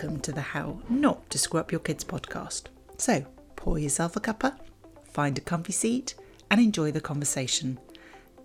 welcome 0.00 0.20
to 0.20 0.30
the 0.30 0.40
How 0.40 0.78
Not 0.88 1.28
to 1.30 1.38
Screw 1.38 1.58
Up 1.58 1.72
Your 1.72 1.80
Kids 1.80 2.04
podcast. 2.04 2.66
So, 2.98 3.26
pour 3.56 3.80
yourself 3.80 4.14
a 4.14 4.20
cuppa, 4.20 4.56
find 5.02 5.36
a 5.36 5.40
comfy 5.40 5.72
seat, 5.72 6.14
and 6.52 6.60
enjoy 6.60 6.92
the 6.92 7.00
conversation. 7.00 7.80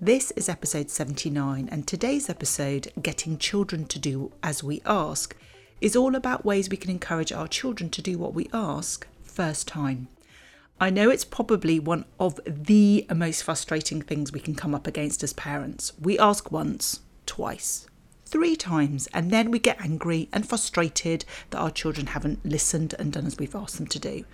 This 0.02 0.32
is 0.32 0.50
episode 0.50 0.90
79, 0.90 1.70
and 1.72 1.86
today's 1.86 2.28
episode, 2.28 2.92
Getting 3.00 3.38
Children 3.38 3.86
to 3.86 4.00
Do 4.00 4.32
As 4.42 4.64
We 4.64 4.82
Ask, 4.84 5.36
is 5.80 5.96
all 5.96 6.16
about 6.16 6.44
ways 6.44 6.72
we 6.72 6.78
can 6.78 6.90
encourage 6.90 7.32
our 7.32 7.48
children 7.48 7.92
to 7.92 8.02
do 8.02 8.18
what 8.18 8.34
we 8.34 8.50
ask 8.52 9.06
first 9.22 9.68
time. 9.68 10.08
I 10.82 10.90
know 10.90 11.12
it's 11.12 11.24
probably 11.24 11.80
one 11.80 12.06
of 12.20 12.40
the 12.48 13.06
most 13.14 13.44
frustrating 13.44 14.02
things 14.02 14.32
we 14.32 14.40
can 14.40 14.56
come 14.56 14.74
up 14.74 14.88
against 14.88 15.22
as 15.22 15.34
parents. 15.34 15.94
We 16.02 16.18
ask 16.18 16.52
once, 16.52 17.02
twice, 17.28 17.86
three 18.34 18.56
times, 18.56 19.08
and 19.14 19.30
then 19.30 19.52
we 19.52 19.60
get 19.60 19.80
angry 19.80 20.28
and 20.34 20.50
frustrated 20.50 21.24
that 21.52 21.60
our 21.60 21.70
children 21.70 22.08
haven't 22.08 22.44
listened 22.44 22.96
and 22.98 23.14
done 23.14 23.28
as 23.28 23.38
we've 23.38 23.56
asked 23.56 23.78
them 23.78 23.86
to 23.86 24.00
do. 24.00 24.26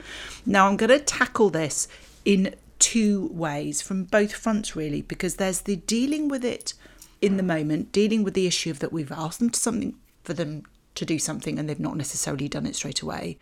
Now, 0.46 0.68
I'm 0.68 0.78
going 0.78 0.90
to 0.90 1.00
tackle 1.00 1.50
this 1.50 1.90
in 2.24 2.56
two 2.80 3.28
ways 3.34 3.82
from 3.82 4.06
both 4.06 4.34
fronts, 4.34 4.74
really, 4.74 5.02
because 5.02 5.36
there's 5.36 5.60
the 5.62 5.76
dealing 5.76 6.30
with 6.30 6.46
it 6.46 6.74
in 7.22 7.36
the 7.36 7.44
moment, 7.44 7.92
dealing 7.92 8.24
with 8.24 8.36
the 8.36 8.48
issue 8.48 8.72
of 8.72 8.80
that 8.80 8.94
we've 8.94 9.12
asked 9.12 9.40
them 9.40 9.50
to 9.50 9.60
something 9.60 9.96
for 10.24 10.34
them 10.34 10.64
to 10.96 11.04
do 11.04 11.20
something 11.20 11.60
and 11.60 11.68
they've 11.68 11.78
not 11.78 11.98
necessarily 11.98 12.48
done 12.48 12.66
it 12.66 12.78
straight 12.78 13.02
away. 13.02 13.38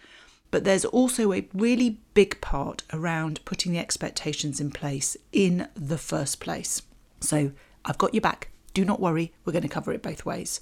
But 0.50 0.64
there's 0.64 0.86
also 0.86 1.34
a 1.34 1.48
really 1.54 2.00
big 2.16 2.42
part 2.42 2.82
around 2.92 3.46
putting 3.46 3.74
the 3.74 3.80
expectations 3.80 4.60
in 4.60 4.72
place 4.72 5.16
in 5.32 5.68
the 5.76 6.00
first 6.00 6.40
place. 6.40 6.82
So 7.20 7.52
I've 7.86 8.00
got 8.00 8.16
your 8.16 8.22
back. 8.22 8.50
Do 8.78 8.86
not 8.86 9.00
worry, 9.00 9.34
we're 9.44 9.54
going 9.54 9.64
to 9.64 9.68
cover 9.68 9.92
it 9.92 10.04
both 10.04 10.24
ways. 10.24 10.62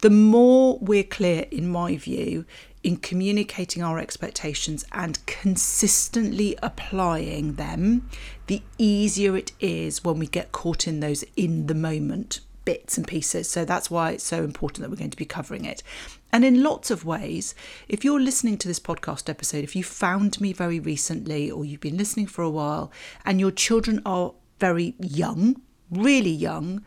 The 0.00 0.10
more 0.10 0.76
we're 0.78 1.02
clear, 1.02 1.46
in 1.50 1.70
my 1.70 1.96
view, 1.96 2.44
in 2.82 2.98
communicating 2.98 3.82
our 3.82 3.98
expectations 3.98 4.84
and 4.92 5.24
consistently 5.24 6.54
applying 6.62 7.54
them, 7.54 8.10
the 8.46 8.60
easier 8.76 9.38
it 9.38 9.52
is 9.58 10.04
when 10.04 10.18
we 10.18 10.26
get 10.26 10.52
caught 10.52 10.86
in 10.86 11.00
those 11.00 11.24
in 11.34 11.66
the 11.66 11.74
moment 11.74 12.40
bits 12.66 12.98
and 12.98 13.08
pieces. 13.08 13.48
So 13.48 13.64
that's 13.64 13.90
why 13.90 14.10
it's 14.10 14.24
so 14.24 14.44
important 14.44 14.82
that 14.82 14.90
we're 14.90 14.96
going 14.96 15.08
to 15.08 15.16
be 15.16 15.24
covering 15.24 15.64
it. 15.64 15.82
And 16.30 16.44
in 16.44 16.62
lots 16.62 16.90
of 16.90 17.06
ways, 17.06 17.54
if 17.88 18.04
you're 18.04 18.20
listening 18.20 18.58
to 18.58 18.68
this 18.68 18.80
podcast 18.80 19.30
episode, 19.30 19.64
if 19.64 19.74
you 19.74 19.82
found 19.82 20.42
me 20.42 20.52
very 20.52 20.78
recently 20.78 21.50
or 21.50 21.64
you've 21.64 21.80
been 21.80 21.96
listening 21.96 22.26
for 22.26 22.42
a 22.42 22.50
while 22.50 22.92
and 23.24 23.40
your 23.40 23.50
children 23.50 24.02
are 24.04 24.34
very 24.58 24.94
young, 25.00 25.62
really 25.90 26.30
young, 26.30 26.84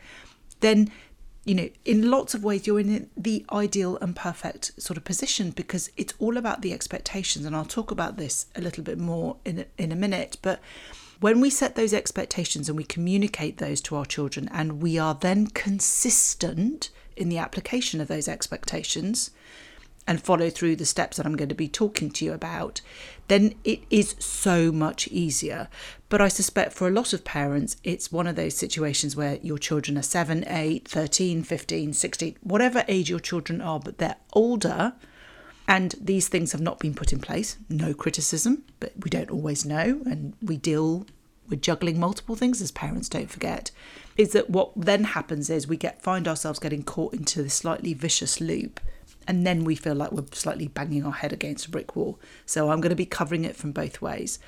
then 0.64 0.92
you 1.46 1.56
know, 1.56 1.70
in 1.84 2.10
lots 2.10 2.34
of 2.34 2.44
ways, 2.44 2.66
you're 2.66 2.80
in 2.80 3.10
the 3.18 3.46
ideal 3.52 3.98
and 3.98 4.16
perfect 4.16 4.82
sort 4.82 4.96
of 4.96 5.04
position 5.04 5.52
because 5.52 5.92
it's 5.98 6.14
all 6.18 6.38
about 6.38 6.62
the 6.62 6.72
expectations. 6.72 7.46
And 7.46 7.56
I'll 7.56 7.66
talk 7.66 7.92
about 7.92 8.16
this 8.16 8.46
a 8.56 8.62
little 8.62 8.84
bit 8.84 8.98
more 8.98 9.36
in 9.44 9.60
a, 9.60 9.66
in 9.78 9.92
a 9.92 9.96
minute. 9.96 10.38
But 10.42 10.62
when 11.20 11.42
we 11.42 11.50
set 11.50 11.76
those 11.76 11.94
expectations 11.94 12.70
and 12.70 12.78
we 12.78 12.86
communicate 12.86 13.58
those 13.58 13.82
to 13.82 13.98
our 13.98 14.06
children, 14.06 14.50
and 14.54 14.82
we 14.82 14.98
are 14.98 15.16
then 15.16 15.48
consistent 15.48 16.90
in 17.18 17.28
the 17.28 17.38
application 17.38 18.00
of 18.00 18.08
those 18.08 18.28
expectations 18.30 19.32
and 20.06 20.22
follow 20.22 20.50
through 20.50 20.76
the 20.76 20.86
steps 20.86 21.18
that 21.18 21.26
I'm 21.26 21.36
going 21.36 21.50
to 21.50 21.56
be 21.56 21.68
talking 21.68 22.12
to 22.12 22.26
you 22.26 22.34
about, 22.34 22.82
then 23.28 23.56
it 23.64 23.82
is 23.90 24.16
so 24.20 24.72
much 24.72 25.08
easier. 25.08 25.70
But 26.10 26.22
I 26.22 26.28
suspect 26.28 26.74
for 26.74 26.88
a 26.88 26.92
lot 26.92 27.14
of 27.14 27.24
parents, 27.24 27.78
it's 27.84 28.12
one 28.12 28.28
of 28.28 28.36
those 28.36 28.56
situations 28.56 29.16
where 29.16 29.40
your 29.42 29.58
children 29.58 29.98
are 29.98 30.04
7, 30.04 30.44
8, 30.48 30.88
13, 30.88 31.44
15, 31.44 31.94
16, 31.94 32.38
whatever 32.42 32.84
age 32.88 33.10
your 33.10 33.20
children 33.20 33.62
are, 33.62 33.80
but 33.80 33.98
they're 33.98 34.18
older 34.34 34.94
and 35.68 35.96
these 36.00 36.28
things 36.28 36.52
have 36.52 36.62
not 36.62 36.80
been 36.80 36.94
put 36.94 37.14
in 37.14 37.20
place. 37.20 37.58
No 37.70 37.94
criticism, 37.94 38.64
but 38.80 38.92
we 39.02 39.10
don't 39.10 39.32
always 39.32 39.66
know, 39.66 40.02
and 40.06 40.34
we 40.42 40.58
deal 40.58 41.06
with 41.48 41.62
juggling 41.62 42.00
multiple 42.00 42.36
things 42.36 42.62
as 42.62 42.72
parents, 42.72 43.10
don't 43.10 43.30
forget. 43.30 43.72
Is 44.18 44.34
that 44.34 44.50
what 44.50 44.72
then 44.76 45.04
happens 45.06 45.50
is 45.50 45.68
we 45.68 45.78
get 45.78 46.02
find 46.02 46.28
ourselves 46.28 46.60
getting 46.60 46.84
caught 46.84 47.14
into 47.14 47.44
this 47.44 47.54
slightly 47.54 47.94
vicious 47.94 48.42
loop 48.42 48.80
and 49.28 49.46
then 49.46 49.64
we 49.64 49.76
feel 49.76 49.96
like 49.96 50.12
we're 50.12 50.26
slightly 50.32 50.68
banging 50.68 51.06
our 51.06 51.12
head 51.12 51.34
against 51.34 51.68
a 51.68 51.72
brick 51.72 51.96
wall. 51.96 52.20
So 52.46 52.70
I'm 52.70 52.82
going 52.82 52.90
to 52.90 52.96
be 52.96 53.06
covering 53.06 53.46
it 53.46 53.56
from 53.56 53.72
both 53.72 54.02
ways. 54.02 54.40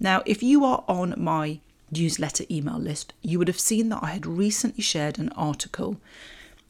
Now, 0.00 0.22
if 0.26 0.42
you 0.42 0.64
are 0.64 0.84
on 0.88 1.14
my 1.16 1.60
newsletter 1.90 2.44
email 2.50 2.78
list, 2.78 3.12
you 3.22 3.38
would 3.38 3.48
have 3.48 3.60
seen 3.60 3.88
that 3.90 4.02
I 4.02 4.10
had 4.10 4.26
recently 4.26 4.82
shared 4.82 5.18
an 5.18 5.28
article 5.30 6.00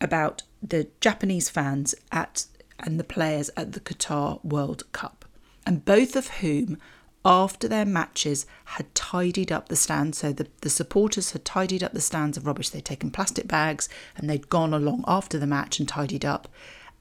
about 0.01 0.43
the 0.63 0.89
Japanese 1.01 1.49
fans 1.49 1.95
at 2.11 2.47
and 2.83 2.99
the 2.99 3.05
players 3.05 3.51
at 3.57 3.73
the 3.73 3.81
Qatar 3.81 4.45
World 4.45 4.91
Cup, 4.93 5.25
and 5.65 5.85
both 5.85 6.17
of 6.17 6.29
whom, 6.29 6.79
after 7.25 7.69
their 7.69 7.85
matches, 7.85 8.45
had 8.65 8.93
tidied 8.95 9.53
up 9.53 9.69
the 9.69 9.77
stands. 9.77 10.19
So 10.19 10.33
the, 10.33 10.49
the 10.63 10.71
supporters 10.71 11.31
had 11.31 11.45
tidied 11.45 11.85
up 11.85 11.93
the 11.93 12.01
stands 12.01 12.37
of 12.37 12.47
rubbish. 12.47 12.71
They'd 12.71 12.85
taken 12.85 13.13
plastic 13.13 13.47
bags 13.47 13.89
and 14.17 14.29
they'd 14.29 14.49
gone 14.49 14.75
along 14.75 15.05
after 15.07 15.39
the 15.39 15.47
match 15.47 15.79
and 15.79 15.89
tidied 15.89 16.25
up. 16.25 16.49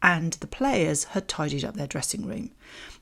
And 0.04 0.34
the 0.34 0.48
players 0.48 1.04
had 1.06 1.28
tidied 1.28 1.64
up 1.64 1.76
their 1.76 1.88
dressing 1.88 2.26
room. 2.26 2.52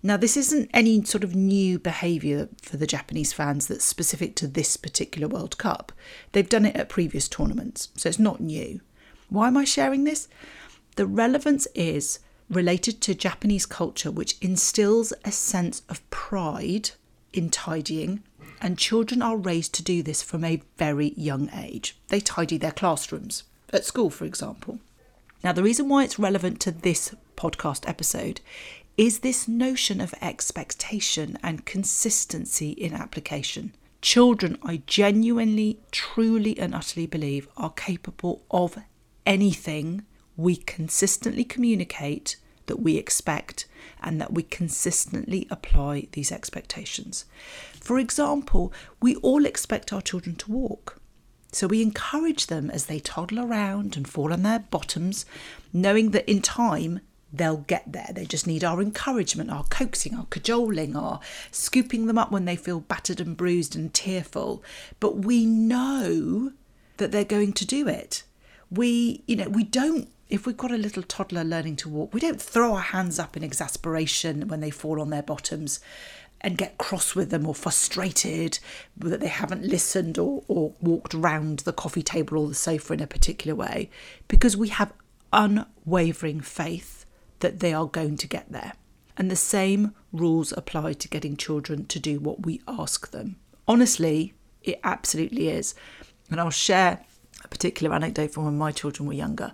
Now, 0.03 0.17
this 0.17 0.35
isn't 0.35 0.69
any 0.73 1.03
sort 1.05 1.23
of 1.23 1.35
new 1.35 1.79
behaviour 1.79 2.49
for 2.61 2.77
the 2.77 2.87
Japanese 2.87 3.31
fans 3.31 3.67
that's 3.67 3.85
specific 3.85 4.35
to 4.35 4.47
this 4.47 4.75
particular 4.75 5.27
World 5.27 5.57
Cup. 5.57 5.91
They've 6.33 6.47
done 6.47 6.65
it 6.65 6.75
at 6.75 6.89
previous 6.89 7.29
tournaments, 7.29 7.89
so 7.95 8.09
it's 8.09 8.19
not 8.19 8.41
new. 8.41 8.81
Why 9.29 9.47
am 9.47 9.57
I 9.57 9.63
sharing 9.63 10.03
this? 10.03 10.27
The 10.95 11.05
relevance 11.05 11.67
is 11.73 12.19
related 12.49 12.99
to 13.01 13.15
Japanese 13.15 13.65
culture, 13.65 14.11
which 14.11 14.37
instills 14.41 15.13
a 15.23 15.31
sense 15.31 15.83
of 15.87 16.07
pride 16.09 16.91
in 17.31 17.49
tidying, 17.49 18.23
and 18.61 18.77
children 18.77 19.21
are 19.21 19.37
raised 19.37 19.73
to 19.75 19.83
do 19.83 20.03
this 20.03 20.21
from 20.21 20.43
a 20.43 20.61
very 20.77 21.13
young 21.15 21.49
age. 21.53 21.97
They 22.09 22.19
tidy 22.19 22.57
their 22.57 22.71
classrooms 22.71 23.43
at 23.71 23.85
school, 23.85 24.09
for 24.09 24.25
example. 24.25 24.79
Now, 25.43 25.53
the 25.53 25.63
reason 25.63 25.87
why 25.87 26.03
it's 26.03 26.19
relevant 26.19 26.59
to 26.61 26.71
this 26.71 27.15
podcast 27.37 27.87
episode 27.87 28.41
is 28.97 29.19
this 29.19 29.47
notion 29.47 30.01
of 30.01 30.13
expectation 30.21 31.37
and 31.41 31.65
consistency 31.65 32.71
in 32.71 32.93
application. 32.93 33.73
Children, 34.01 34.57
I 34.63 34.81
genuinely, 34.85 35.79
truly, 35.91 36.59
and 36.59 36.75
utterly 36.75 37.05
believe 37.05 37.47
are 37.55 37.71
capable 37.71 38.43
of 38.51 38.77
anything 39.25 40.03
we 40.35 40.57
consistently 40.57 41.45
communicate 41.45 42.35
that 42.65 42.81
we 42.81 42.97
expect 42.97 43.65
and 44.01 44.19
that 44.19 44.33
we 44.33 44.43
consistently 44.43 45.47
apply 45.49 46.07
these 46.11 46.31
expectations. 46.31 47.23
For 47.79 47.97
example, 47.97 48.73
we 49.01 49.15
all 49.17 49.45
expect 49.45 49.93
our 49.93 50.01
children 50.01 50.35
to 50.37 50.51
walk. 50.51 50.98
So 51.51 51.67
we 51.67 51.81
encourage 51.81 52.47
them 52.47 52.69
as 52.69 52.85
they 52.85 52.99
toddle 52.99 53.39
around 53.39 53.97
and 53.97 54.07
fall 54.07 54.31
on 54.31 54.43
their 54.43 54.59
bottoms, 54.59 55.25
knowing 55.73 56.11
that 56.11 56.29
in 56.29 56.41
time 56.41 57.01
they'll 57.31 57.57
get 57.57 57.91
there. 57.91 58.09
They 58.13 58.25
just 58.25 58.47
need 58.47 58.63
our 58.63 58.81
encouragement, 58.81 59.51
our 59.51 59.63
coaxing, 59.65 60.15
our 60.15 60.27
cajoling, 60.29 60.95
our 60.95 61.19
scooping 61.51 62.07
them 62.07 62.17
up 62.17 62.31
when 62.31 62.45
they 62.45 62.55
feel 62.55 62.79
battered 62.79 63.19
and 63.19 63.37
bruised 63.37 63.75
and 63.75 63.93
tearful. 63.93 64.63
But 64.99 65.17
we 65.17 65.45
know 65.45 66.53
that 66.97 67.11
they're 67.11 67.23
going 67.23 67.53
to 67.53 67.65
do 67.65 67.87
it. 67.87 68.23
We, 68.71 69.23
you 69.25 69.35
know, 69.35 69.49
we 69.49 69.63
don't 69.63 70.09
if 70.29 70.45
we've 70.45 70.57
got 70.57 70.71
a 70.71 70.77
little 70.77 71.01
toddler 71.01 71.43
learning 71.43 71.75
to 71.75 71.89
walk, 71.89 72.13
we 72.13 72.19
don't 72.19 72.39
throw 72.39 72.75
our 72.75 72.81
hands 72.81 73.17
up 73.17 73.35
in 73.35 73.43
exasperation 73.43 74.47
when 74.47 74.59
they 74.59 74.69
fall 74.69 75.01
on 75.01 75.09
their 75.09 75.23
bottoms 75.23 75.79
and 76.41 76.57
get 76.57 76.77
cross 76.77 77.15
with 77.15 77.29
them 77.29 77.47
or 77.47 77.53
frustrated 77.53 78.59
that 78.97 79.19
they 79.19 79.27
haven't 79.27 79.63
listened 79.63 80.17
or, 80.17 80.43
or 80.47 80.73
walked 80.81 81.13
round 81.13 81.59
the 81.59 81.73
coffee 81.73 82.03
table 82.03 82.37
or 82.37 82.47
the 82.47 82.55
sofa 82.55 82.93
in 82.93 83.01
a 83.01 83.07
particular 83.07 83.55
way 83.55 83.89
because 84.27 84.55
we 84.55 84.69
have 84.69 84.93
unwavering 85.33 86.41
faith 86.41 87.05
that 87.39 87.59
they 87.59 87.73
are 87.73 87.87
going 87.87 88.17
to 88.17 88.27
get 88.27 88.51
there. 88.51 88.73
And 89.17 89.29
the 89.29 89.35
same 89.35 89.93
rules 90.13 90.53
apply 90.53 90.93
to 90.93 91.07
getting 91.09 91.35
children 91.35 91.85
to 91.87 91.99
do 91.99 92.19
what 92.19 92.45
we 92.45 92.61
ask 92.67 93.11
them. 93.11 93.35
Honestly, 93.67 94.33
it 94.63 94.79
absolutely 94.83 95.49
is. 95.49 95.75
And 96.31 96.39
I'll 96.39 96.49
share 96.49 97.05
a 97.43 97.47
particular 97.49 97.93
anecdote 97.93 98.31
from 98.31 98.45
when 98.45 98.57
my 98.57 98.71
children 98.71 99.07
were 99.07 99.13
younger 99.13 99.53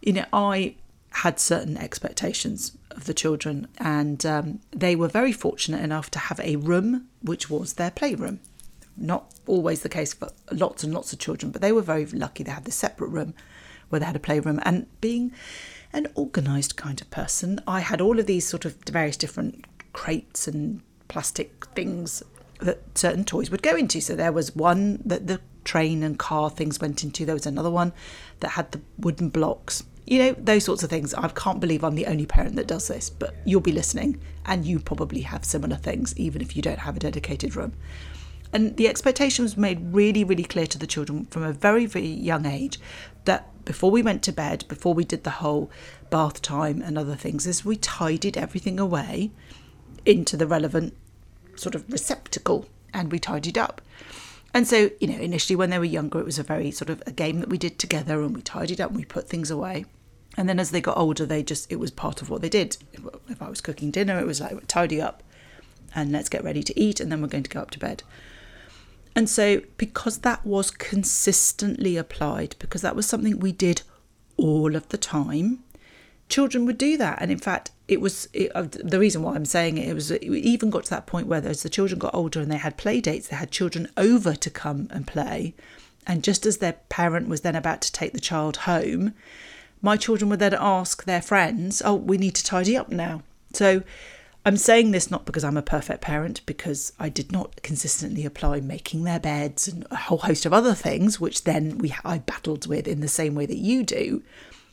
you 0.00 0.12
know, 0.12 0.24
I 0.32 0.76
had 1.18 1.40
certain 1.40 1.76
expectations 1.76 2.76
of 2.92 3.06
the 3.06 3.14
children, 3.14 3.66
and 3.78 4.24
um, 4.24 4.60
they 4.70 4.94
were 4.94 5.08
very 5.08 5.32
fortunate 5.32 5.82
enough 5.82 6.10
to 6.10 6.18
have 6.18 6.38
a 6.40 6.56
room 6.56 7.08
which 7.22 7.50
was 7.50 7.74
their 7.74 7.90
playroom. 7.90 8.38
Not 8.96 9.34
always 9.46 9.82
the 9.82 9.88
case 9.88 10.14
for 10.14 10.30
lots 10.52 10.84
and 10.84 10.94
lots 10.94 11.12
of 11.12 11.18
children, 11.18 11.50
but 11.50 11.60
they 11.60 11.72
were 11.72 11.82
very 11.82 12.06
lucky. 12.06 12.44
They 12.44 12.52
had 12.52 12.64
this 12.64 12.76
separate 12.76 13.08
room 13.08 13.34
where 13.88 13.98
they 13.98 14.06
had 14.06 14.14
a 14.14 14.20
playroom, 14.20 14.60
and 14.62 14.86
being 15.00 15.32
an 15.92 16.06
organised 16.16 16.76
kind 16.76 17.00
of 17.00 17.10
person, 17.10 17.60
I 17.66 17.80
had 17.80 18.00
all 18.00 18.20
of 18.20 18.26
these 18.26 18.46
sort 18.46 18.64
of 18.64 18.76
various 18.88 19.16
different 19.16 19.64
crates 19.92 20.46
and 20.46 20.82
plastic 21.08 21.66
things 21.74 22.22
that 22.60 22.96
certain 22.96 23.24
toys 23.24 23.50
would 23.50 23.62
go 23.62 23.74
into. 23.74 24.00
So 24.00 24.14
there 24.14 24.32
was 24.32 24.54
one 24.54 25.02
that 25.04 25.26
the 25.26 25.40
train 25.64 26.02
and 26.02 26.18
car 26.18 26.48
things 26.50 26.80
went 26.80 27.02
into. 27.02 27.24
There 27.24 27.34
was 27.34 27.46
another 27.46 27.70
one 27.70 27.92
that 28.40 28.50
had 28.50 28.70
the 28.72 28.80
wooden 28.98 29.30
blocks 29.30 29.82
You 30.08 30.18
know, 30.18 30.32
those 30.38 30.64
sorts 30.64 30.82
of 30.82 30.88
things. 30.88 31.12
I 31.12 31.28
can't 31.28 31.60
believe 31.60 31.84
I'm 31.84 31.94
the 31.94 32.06
only 32.06 32.24
parent 32.24 32.56
that 32.56 32.66
does 32.66 32.88
this, 32.88 33.10
but 33.10 33.34
you'll 33.44 33.60
be 33.60 33.72
listening 33.72 34.18
and 34.46 34.64
you 34.64 34.78
probably 34.80 35.20
have 35.20 35.44
similar 35.44 35.76
things, 35.76 36.18
even 36.18 36.40
if 36.40 36.56
you 36.56 36.62
don't 36.62 36.78
have 36.78 36.96
a 36.96 37.00
dedicated 37.00 37.54
room. 37.54 37.74
And 38.50 38.74
the 38.78 38.88
expectation 38.88 39.42
was 39.42 39.58
made 39.58 39.92
really, 39.92 40.24
really 40.24 40.44
clear 40.44 40.66
to 40.68 40.78
the 40.78 40.86
children 40.86 41.26
from 41.26 41.42
a 41.42 41.52
very, 41.52 41.84
very 41.84 42.06
young 42.06 42.46
age 42.46 42.80
that 43.26 43.52
before 43.66 43.90
we 43.90 44.00
went 44.00 44.22
to 44.22 44.32
bed, 44.32 44.64
before 44.66 44.94
we 44.94 45.04
did 45.04 45.24
the 45.24 45.30
whole 45.30 45.70
bath 46.08 46.40
time 46.40 46.80
and 46.80 46.96
other 46.96 47.14
things, 47.14 47.46
is 47.46 47.66
we 47.66 47.76
tidied 47.76 48.38
everything 48.38 48.80
away 48.80 49.30
into 50.06 50.38
the 50.38 50.46
relevant 50.46 50.96
sort 51.54 51.74
of 51.74 51.84
receptacle 51.92 52.64
and 52.94 53.12
we 53.12 53.18
tidied 53.18 53.58
up. 53.58 53.82
And 54.54 54.66
so, 54.66 54.90
you 55.00 55.08
know, 55.08 55.18
initially 55.18 55.54
when 55.54 55.68
they 55.68 55.78
were 55.78 55.84
younger, 55.84 56.18
it 56.18 56.24
was 56.24 56.38
a 56.38 56.42
very 56.42 56.70
sort 56.70 56.88
of 56.88 57.02
a 57.06 57.12
game 57.12 57.40
that 57.40 57.50
we 57.50 57.58
did 57.58 57.78
together 57.78 58.22
and 58.22 58.34
we 58.34 58.40
tidied 58.40 58.80
up 58.80 58.88
and 58.88 58.98
we 58.98 59.04
put 59.04 59.28
things 59.28 59.50
away. 59.50 59.84
And 60.38 60.48
then 60.48 60.60
as 60.60 60.70
they 60.70 60.80
got 60.80 60.96
older, 60.96 61.26
they 61.26 61.42
just, 61.42 61.70
it 61.70 61.80
was 61.80 61.90
part 61.90 62.22
of 62.22 62.30
what 62.30 62.42
they 62.42 62.48
did. 62.48 62.76
If 63.28 63.42
I 63.42 63.50
was 63.50 63.60
cooking 63.60 63.90
dinner, 63.90 64.20
it 64.20 64.26
was 64.26 64.40
like 64.40 64.56
tidy 64.68 65.00
up 65.00 65.24
and 65.96 66.12
let's 66.12 66.28
get 66.28 66.44
ready 66.44 66.62
to 66.62 66.80
eat 66.80 67.00
and 67.00 67.10
then 67.10 67.20
we're 67.20 67.26
going 67.26 67.42
to 67.42 67.50
go 67.50 67.60
up 67.60 67.72
to 67.72 67.78
bed. 67.80 68.04
And 69.16 69.28
so, 69.28 69.62
because 69.78 70.18
that 70.18 70.46
was 70.46 70.70
consistently 70.70 71.96
applied, 71.96 72.54
because 72.60 72.82
that 72.82 72.94
was 72.94 73.04
something 73.04 73.40
we 73.40 73.50
did 73.50 73.82
all 74.36 74.76
of 74.76 74.88
the 74.90 74.96
time, 74.96 75.64
children 76.28 76.66
would 76.66 76.78
do 76.78 76.96
that. 76.96 77.20
And 77.20 77.32
in 77.32 77.38
fact, 77.38 77.72
it 77.88 78.00
was 78.00 78.28
it, 78.32 78.54
uh, 78.54 78.62
the 78.62 79.00
reason 79.00 79.22
why 79.22 79.34
I'm 79.34 79.44
saying 79.44 79.76
it. 79.76 79.88
It 79.88 79.94
was 79.94 80.12
it 80.12 80.22
even 80.22 80.70
got 80.70 80.84
to 80.84 80.90
that 80.90 81.06
point 81.08 81.26
where, 81.26 81.44
as 81.44 81.64
the 81.64 81.68
children 81.68 81.98
got 81.98 82.14
older 82.14 82.40
and 82.40 82.48
they 82.48 82.58
had 82.58 82.76
play 82.76 83.00
dates, 83.00 83.26
they 83.26 83.34
had 83.36 83.50
children 83.50 83.88
over 83.96 84.34
to 84.36 84.50
come 84.50 84.86
and 84.92 85.04
play. 85.04 85.54
And 86.06 86.22
just 86.22 86.46
as 86.46 86.58
their 86.58 86.74
parent 86.90 87.28
was 87.28 87.40
then 87.40 87.56
about 87.56 87.82
to 87.82 87.92
take 87.92 88.12
the 88.12 88.20
child 88.20 88.58
home, 88.58 89.14
my 89.82 89.96
children 89.96 90.28
would 90.30 90.40
then 90.40 90.54
ask 90.54 91.04
their 91.04 91.22
friends, 91.22 91.82
"Oh, 91.84 91.94
we 91.94 92.18
need 92.18 92.34
to 92.34 92.44
tidy 92.44 92.76
up 92.76 92.90
now." 92.90 93.22
So 93.52 93.82
I'm 94.44 94.56
saying 94.56 94.92
this 94.92 95.10
not 95.10 95.26
because 95.26 95.44
I'm 95.44 95.56
a 95.56 95.62
perfect 95.62 96.00
parent, 96.00 96.40
because 96.46 96.92
I 96.98 97.08
did 97.08 97.32
not 97.32 97.62
consistently 97.62 98.24
apply 98.24 98.60
making 98.60 99.04
their 99.04 99.20
beds 99.20 99.68
and 99.68 99.86
a 99.90 99.96
whole 99.96 100.18
host 100.18 100.46
of 100.46 100.52
other 100.52 100.74
things, 100.74 101.20
which 101.20 101.44
then 101.44 101.78
we 101.78 101.94
I 102.04 102.18
battled 102.18 102.66
with 102.66 102.88
in 102.88 103.00
the 103.00 103.08
same 103.08 103.34
way 103.34 103.46
that 103.46 103.58
you 103.58 103.82
do. 103.82 104.22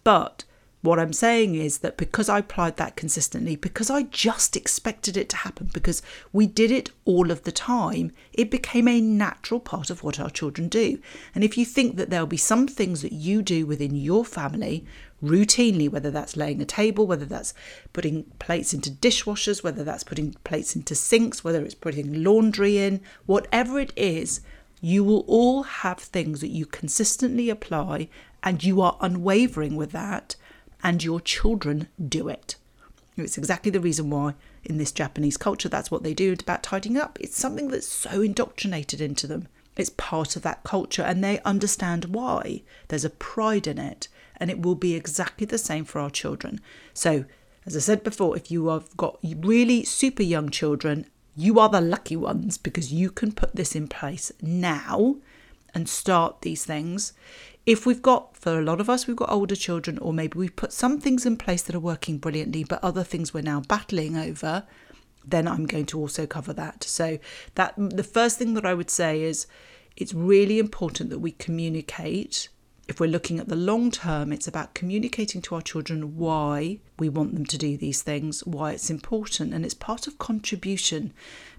But 0.03 0.43
what 0.85 0.99
I'm 0.99 1.13
saying 1.13 1.55
is 1.55 1.79
that 1.79 1.97
because 1.97 2.29
I 2.29 2.39
applied 2.39 2.77
that 2.77 2.95
consistently, 2.95 3.55
because 3.55 3.89
I 3.89 4.03
just 4.03 4.55
expected 4.55 5.17
it 5.17 5.29
to 5.29 5.37
happen, 5.37 5.69
because 5.73 6.01
we 6.31 6.47
did 6.47 6.71
it 6.71 6.91
all 7.05 7.31
of 7.31 7.43
the 7.43 7.51
time, 7.51 8.11
it 8.33 8.51
became 8.51 8.87
a 8.87 9.01
natural 9.01 9.59
part 9.59 9.89
of 9.89 10.03
what 10.03 10.19
our 10.19 10.29
children 10.29 10.67
do. 10.67 10.99
And 11.33 11.43
if 11.43 11.57
you 11.57 11.65
think 11.65 11.95
that 11.97 12.09
there'll 12.09 12.27
be 12.27 12.37
some 12.37 12.67
things 12.67 13.01
that 13.01 13.13
you 13.13 13.41
do 13.41 13.65
within 13.65 13.95
your 13.95 14.25
family 14.25 14.85
routinely, 15.23 15.89
whether 15.89 16.11
that's 16.11 16.37
laying 16.37 16.61
a 16.61 16.65
table, 16.65 17.07
whether 17.07 17.25
that's 17.25 17.53
putting 17.93 18.23
plates 18.39 18.73
into 18.73 18.91
dishwashers, 18.91 19.63
whether 19.63 19.83
that's 19.83 20.03
putting 20.03 20.33
plates 20.43 20.75
into 20.75 20.95
sinks, 20.95 21.43
whether 21.43 21.63
it's 21.63 21.75
putting 21.75 22.23
laundry 22.23 22.77
in, 22.77 23.01
whatever 23.25 23.79
it 23.79 23.93
is, 23.95 24.41
you 24.81 25.03
will 25.03 25.23
all 25.27 25.63
have 25.63 25.99
things 25.99 26.41
that 26.41 26.49
you 26.49 26.65
consistently 26.65 27.49
apply 27.49 28.07
and 28.43 28.63
you 28.63 28.81
are 28.81 28.97
unwavering 29.01 29.75
with 29.75 29.91
that 29.91 30.35
and 30.85 31.03
your 31.03 31.19
children 31.19 31.87
do 32.07 32.29
it. 32.29 32.57
It's 33.17 33.39
exactly 33.39 33.71
the 33.71 33.79
reason 33.79 34.11
why 34.11 34.35
in 34.63 34.77
this 34.77 34.91
Japanese 34.91 35.35
culture 35.35 35.67
that's 35.67 35.89
what 35.89 36.03
they 36.03 36.13
do 36.13 36.33
about 36.33 36.61
tidying 36.61 36.95
up. 36.95 37.17
It's 37.19 37.39
something 37.39 37.69
that's 37.69 37.87
so 37.87 38.21
indoctrinated 38.21 39.01
into 39.01 39.25
them. 39.25 39.47
It's 39.75 39.89
part 39.89 40.35
of 40.35 40.43
that 40.43 40.63
culture 40.63 41.01
and 41.01 41.23
they 41.23 41.39
understand 41.39 42.05
why. 42.05 42.61
There's 42.89 43.03
a 43.03 43.09
pride 43.09 43.65
in 43.65 43.79
it 43.79 44.09
and 44.37 44.51
it 44.51 44.61
will 44.61 44.75
be 44.75 44.93
exactly 44.93 45.47
the 45.47 45.57
same 45.57 45.85
for 45.85 45.99
our 45.99 46.11
children. 46.11 46.61
So, 46.93 47.25
as 47.65 47.75
I 47.75 47.79
said 47.79 48.03
before, 48.03 48.37
if 48.37 48.51
you 48.51 48.67
have 48.67 48.95
got 48.95 49.17
really 49.23 49.83
super 49.85 50.21
young 50.21 50.51
children, 50.51 51.07
you 51.35 51.59
are 51.59 51.69
the 51.69 51.81
lucky 51.81 52.15
ones 52.15 52.59
because 52.59 52.93
you 52.93 53.09
can 53.09 53.31
put 53.31 53.55
this 53.55 53.75
in 53.75 53.87
place 53.87 54.31
now 54.39 55.15
and 55.73 55.89
start 55.89 56.41
these 56.41 56.63
things. 56.63 57.13
If 57.65 57.87
we've 57.87 58.01
got, 58.01 58.37
for 58.37 58.59
a 58.59 58.63
lot 58.63 58.79
of 58.79 58.89
us, 58.89 59.07
we've 59.07 59.15
got 59.15 59.31
older 59.31 59.55
children, 59.55 59.97
or 59.97 60.13
maybe 60.13 60.37
we've 60.37 60.55
put 60.55 60.71
some 60.71 60.99
things 60.99 61.25
in 61.25 61.35
place 61.35 61.63
that 61.63 61.75
are 61.75 61.79
working 61.79 62.19
brilliantly, 62.19 62.63
but 62.63 62.83
other 62.83 63.03
things 63.03 63.33
we're 63.33 63.41
now 63.41 63.61
battling 63.61 64.15
over, 64.15 64.65
then 65.25 65.47
I'm 65.47 65.65
going 65.65 65.87
to 65.87 65.99
also 65.99 66.27
cover 66.27 66.53
that. 66.53 66.83
So, 66.83 67.17
that 67.55 67.73
the 67.75 68.03
first 68.03 68.37
thing 68.37 68.53
that 68.53 68.65
I 68.65 68.75
would 68.75 68.91
say 68.91 69.23
is 69.23 69.47
it's 69.97 70.13
really 70.13 70.59
important 70.59 71.09
that 71.09 71.19
we 71.19 71.31
communicate. 71.31 72.49
If 72.87 72.99
we're 72.99 73.09
looking 73.09 73.39
at 73.39 73.47
the 73.47 73.55
long 73.55 73.89
term, 73.89 74.31
it's 74.31 74.47
about 74.47 74.75
communicating 74.75 75.41
to 75.43 75.55
our 75.55 75.61
children 75.61 76.17
why 76.17 76.77
we 76.99 77.09
want 77.09 77.33
them 77.33 77.47
to 77.47 77.57
do 77.57 77.77
these 77.77 78.03
things, 78.03 78.45
why 78.45 78.73
it's 78.73 78.91
important, 78.91 79.55
and 79.55 79.65
it's 79.65 79.73
part 79.73 80.05
of 80.05 80.19
contribution. 80.19 81.13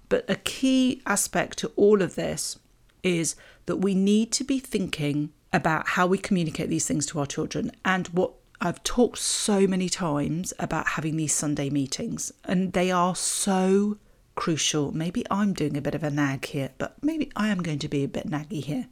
But 0.09 0.25
a 0.31 0.37
key 0.37 1.02
aspect 1.05 1.59
to 1.59 1.73
all 1.75 2.00
of 2.00 2.14
this 2.14 2.61
is 3.02 3.35
that 3.67 3.79
we 3.79 3.97
need 3.97 4.31
to 4.32 4.44
be 4.44 4.61
thinking 4.61 5.32
about 5.53 5.89
how 5.89 6.07
we 6.07 6.19
communicate 6.19 6.69
these 6.69 6.87
things 6.87 7.07
to 7.07 7.19
our 7.19 7.27
children 7.27 7.71
and 7.85 8.09
what 8.09 8.33
I've 8.61 8.83
talked 8.83 9.19
so 9.19 9.67
many 9.67 9.89
times 9.89 10.53
about 10.59 10.89
having 10.89 11.17
these 11.17 11.35
Sunday 11.35 11.69
meetings, 11.69 12.33
and 12.45 12.73
they 12.73 12.91
are 12.91 13.15
so 13.15 13.99
crucial. 14.35 14.93
Maybe 14.93 15.25
I'm 15.31 15.53
doing 15.53 15.77
a 15.77 15.83
bit 15.83 15.95
of 15.95 16.03
a 16.03 16.11
nag 16.11 16.47
here, 16.47 16.71
but 16.79 16.97
maybe 17.03 17.31
I 17.37 17.49
am 17.49 17.63
going 17.63 17.79
to 17.81 17.89
be 17.89 18.03
a 18.03 18.09
bit 18.09 18.29
naggy 18.29 18.65
here. 18.65 18.87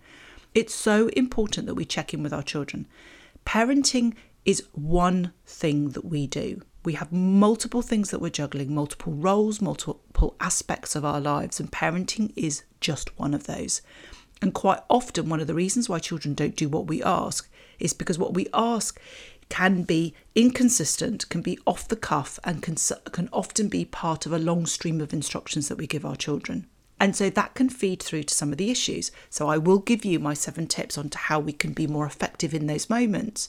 It's 0.54 0.74
so 0.74 1.08
important 1.08 1.66
that 1.66 1.74
we 1.74 1.84
check 1.84 2.12
in 2.12 2.22
with 2.22 2.32
our 2.32 2.42
children. 2.42 2.86
Parenting 3.46 4.14
is 4.44 4.64
one 4.72 5.32
thing 5.46 5.90
that 5.90 6.04
we 6.04 6.26
do. 6.26 6.62
We 6.84 6.92
have 6.94 7.10
multiple 7.10 7.80
things 7.80 8.10
that 8.10 8.20
we're 8.20 8.28
juggling, 8.28 8.74
multiple 8.74 9.14
roles, 9.14 9.62
multiple 9.62 10.36
aspects 10.40 10.94
of 10.94 11.04
our 11.04 11.20
lives, 11.20 11.58
and 11.58 11.72
parenting 11.72 12.32
is 12.36 12.64
just 12.80 13.18
one 13.18 13.32
of 13.32 13.44
those. 13.44 13.80
And 14.44 14.52
quite 14.52 14.80
often, 14.90 15.30
one 15.30 15.40
of 15.40 15.46
the 15.46 15.54
reasons 15.54 15.88
why 15.88 16.00
children 16.00 16.34
don't 16.34 16.54
do 16.54 16.68
what 16.68 16.86
we 16.86 17.02
ask 17.02 17.48
is 17.78 17.94
because 17.94 18.18
what 18.18 18.34
we 18.34 18.46
ask 18.52 19.00
can 19.48 19.84
be 19.84 20.12
inconsistent, 20.34 21.26
can 21.30 21.40
be 21.40 21.58
off 21.66 21.88
the 21.88 21.96
cuff, 21.96 22.38
and 22.44 22.62
can, 22.62 22.76
can 23.10 23.30
often 23.32 23.68
be 23.68 23.86
part 23.86 24.26
of 24.26 24.34
a 24.34 24.38
long 24.38 24.66
stream 24.66 25.00
of 25.00 25.14
instructions 25.14 25.68
that 25.68 25.78
we 25.78 25.86
give 25.86 26.04
our 26.04 26.14
children. 26.14 26.66
And 27.00 27.16
so 27.16 27.30
that 27.30 27.54
can 27.54 27.70
feed 27.70 28.02
through 28.02 28.24
to 28.24 28.34
some 28.34 28.52
of 28.52 28.58
the 28.58 28.70
issues. 28.70 29.10
So 29.30 29.48
I 29.48 29.56
will 29.56 29.78
give 29.78 30.04
you 30.04 30.18
my 30.18 30.34
seven 30.34 30.66
tips 30.66 30.98
on 30.98 31.08
to 31.08 31.16
how 31.16 31.40
we 31.40 31.54
can 31.54 31.72
be 31.72 31.86
more 31.86 32.04
effective 32.04 32.52
in 32.52 32.66
those 32.66 32.90
moments. 32.90 33.48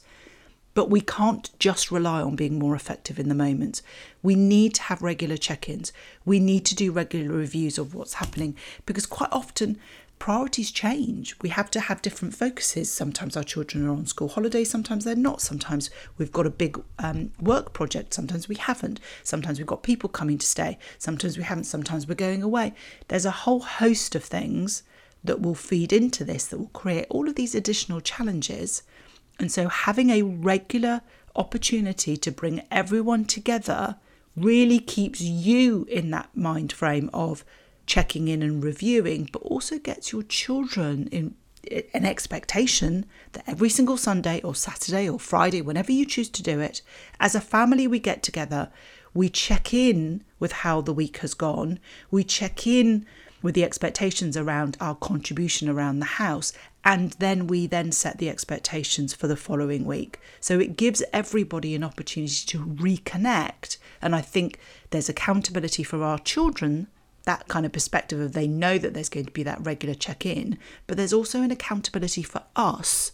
But 0.75 0.89
we 0.89 1.01
can't 1.01 1.49
just 1.59 1.91
rely 1.91 2.21
on 2.21 2.37
being 2.37 2.57
more 2.57 2.75
effective 2.75 3.19
in 3.19 3.27
the 3.27 3.35
moment. 3.35 3.81
We 4.23 4.35
need 4.35 4.75
to 4.75 4.83
have 4.83 5.01
regular 5.01 5.35
check 5.35 5.67
ins. 5.67 5.91
We 6.23 6.39
need 6.39 6.65
to 6.67 6.75
do 6.75 6.93
regular 6.93 7.35
reviews 7.35 7.77
of 7.77 7.93
what's 7.93 8.15
happening 8.15 8.55
because 8.85 9.05
quite 9.05 9.31
often 9.33 9.77
priorities 10.19 10.71
change. 10.71 11.35
We 11.41 11.49
have 11.49 11.69
to 11.71 11.79
have 11.79 12.01
different 12.01 12.35
focuses. 12.35 12.91
Sometimes 12.91 13.35
our 13.35 13.43
children 13.43 13.85
are 13.85 13.91
on 13.91 14.05
school 14.05 14.29
holidays, 14.29 14.69
sometimes 14.69 15.03
they're 15.03 15.15
not. 15.15 15.41
Sometimes 15.41 15.89
we've 16.17 16.31
got 16.31 16.45
a 16.45 16.51
big 16.51 16.81
um, 16.99 17.31
work 17.39 17.73
project, 17.73 18.13
sometimes 18.13 18.47
we 18.47 18.55
haven't. 18.55 18.99
Sometimes 19.23 19.59
we've 19.59 19.67
got 19.67 19.83
people 19.83 20.09
coming 20.09 20.37
to 20.37 20.45
stay, 20.45 20.77
sometimes 20.97 21.37
we 21.37 21.43
haven't. 21.43 21.65
Sometimes 21.65 22.07
we're 22.07 22.15
going 22.15 22.43
away. 22.43 22.73
There's 23.07 23.25
a 23.25 23.31
whole 23.31 23.59
host 23.59 24.15
of 24.15 24.23
things 24.23 24.83
that 25.23 25.41
will 25.41 25.55
feed 25.55 25.91
into 25.91 26.23
this 26.23 26.45
that 26.45 26.57
will 26.57 26.67
create 26.67 27.07
all 27.09 27.27
of 27.27 27.35
these 27.35 27.55
additional 27.55 27.99
challenges. 27.99 28.83
And 29.39 29.51
so, 29.51 29.67
having 29.67 30.09
a 30.09 30.21
regular 30.21 31.01
opportunity 31.35 32.15
to 32.15 32.31
bring 32.31 32.63
everyone 32.71 33.25
together 33.25 33.97
really 34.35 34.79
keeps 34.79 35.21
you 35.21 35.85
in 35.89 36.11
that 36.11 36.29
mind 36.35 36.71
frame 36.71 37.09
of 37.13 37.43
checking 37.85 38.27
in 38.27 38.41
and 38.41 38.63
reviewing, 38.63 39.29
but 39.31 39.41
also 39.41 39.77
gets 39.79 40.11
your 40.11 40.23
children 40.23 41.07
in 41.07 41.35
an 41.93 42.05
expectation 42.05 43.05
that 43.31 43.43
every 43.47 43.69
single 43.69 43.97
Sunday 43.97 44.41
or 44.41 44.53
Saturday 44.53 45.09
or 45.09 45.19
Friday, 45.19 45.61
whenever 45.61 45.91
you 45.91 46.05
choose 46.05 46.29
to 46.29 46.43
do 46.43 46.59
it, 46.59 46.81
as 47.19 47.33
a 47.33 47.41
family, 47.41 47.87
we 47.87 47.99
get 47.99 48.21
together, 48.21 48.69
we 49.13 49.29
check 49.29 49.73
in 49.73 50.23
with 50.39 50.51
how 50.51 50.81
the 50.81 50.93
week 50.93 51.17
has 51.17 51.33
gone, 51.33 51.79
we 52.11 52.23
check 52.23 52.67
in 52.67 53.05
with 53.41 53.55
the 53.55 53.63
expectations 53.63 54.35
around 54.35 54.75
our 54.79 54.95
contribution 54.95 55.69
around 55.69 55.99
the 55.99 56.05
house 56.05 56.51
and 56.83 57.11
then 57.13 57.45
we 57.47 57.67
then 57.67 57.91
set 57.91 58.17
the 58.17 58.29
expectations 58.29 59.13
for 59.13 59.27
the 59.27 59.35
following 59.35 59.85
week. 59.85 60.19
So 60.39 60.59
it 60.59 60.77
gives 60.77 61.03
everybody 61.13 61.75
an 61.75 61.83
opportunity 61.83 62.45
to 62.47 62.65
reconnect 62.65 63.77
and 64.01 64.15
i 64.15 64.21
think 64.21 64.59
there's 64.91 65.09
accountability 65.09 65.83
for 65.83 66.03
our 66.03 66.19
children 66.19 66.87
that 67.25 67.47
kind 67.47 67.65
of 67.65 67.71
perspective 67.71 68.19
of 68.19 68.33
they 68.33 68.47
know 68.47 68.77
that 68.77 68.93
there's 68.93 69.09
going 69.09 69.25
to 69.25 69.31
be 69.31 69.43
that 69.43 69.63
regular 69.65 69.95
check 69.95 70.25
in, 70.25 70.57
but 70.87 70.97
there's 70.97 71.13
also 71.13 71.41
an 71.41 71.51
accountability 71.51 72.23
for 72.23 72.43
us 72.55 73.11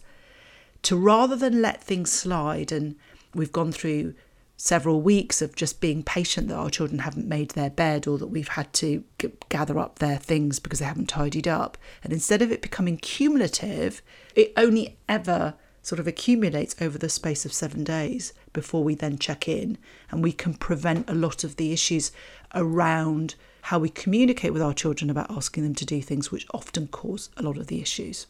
to 0.82 0.96
rather 0.96 1.36
than 1.36 1.62
let 1.62 1.82
things 1.82 2.10
slide 2.10 2.72
and 2.72 2.96
we've 3.34 3.52
gone 3.52 3.72
through 3.72 4.14
several 4.56 5.00
weeks 5.00 5.42
of 5.42 5.56
just 5.56 5.80
being 5.80 6.02
patient 6.02 6.48
that 6.48 6.54
our 6.54 6.70
children 6.70 7.00
haven't 7.00 7.26
made 7.26 7.50
their 7.50 7.70
bed 7.70 8.06
or 8.06 8.16
that 8.18 8.28
we've 8.28 8.48
had 8.48 8.72
to 8.72 9.02
g- 9.18 9.32
gather 9.48 9.78
up 9.78 9.98
their 9.98 10.16
things 10.16 10.60
because 10.60 10.78
they 10.78 10.84
haven't 10.84 11.08
tidied 11.08 11.48
up. 11.48 11.76
And 12.04 12.12
instead 12.12 12.42
of 12.42 12.52
it 12.52 12.62
becoming 12.62 12.96
cumulative, 12.96 14.02
it 14.36 14.52
only 14.56 14.98
ever 15.08 15.54
sort 15.82 15.98
of 15.98 16.06
accumulates 16.06 16.76
over 16.80 16.96
the 16.96 17.08
space 17.08 17.44
of 17.44 17.52
seven 17.52 17.84
days 17.84 18.32
before 18.52 18.84
we 18.84 18.94
then 18.94 19.18
check 19.18 19.48
in. 19.48 19.76
And 20.10 20.22
we 20.22 20.32
can 20.32 20.54
prevent 20.54 21.10
a 21.10 21.14
lot 21.14 21.44
of 21.44 21.56
the 21.56 21.72
issues 21.72 22.12
around 22.54 23.34
how 23.62 23.78
we 23.78 23.88
communicate 23.88 24.52
with 24.52 24.62
our 24.62 24.74
children 24.74 25.10
about 25.10 25.30
asking 25.30 25.64
them 25.64 25.74
to 25.74 25.86
do 25.86 26.00
things, 26.00 26.30
which 26.30 26.46
often 26.52 26.88
cause 26.88 27.30
a 27.36 27.42
lot 27.42 27.58
of 27.58 27.66
the 27.66 27.80
issues. 27.80 28.26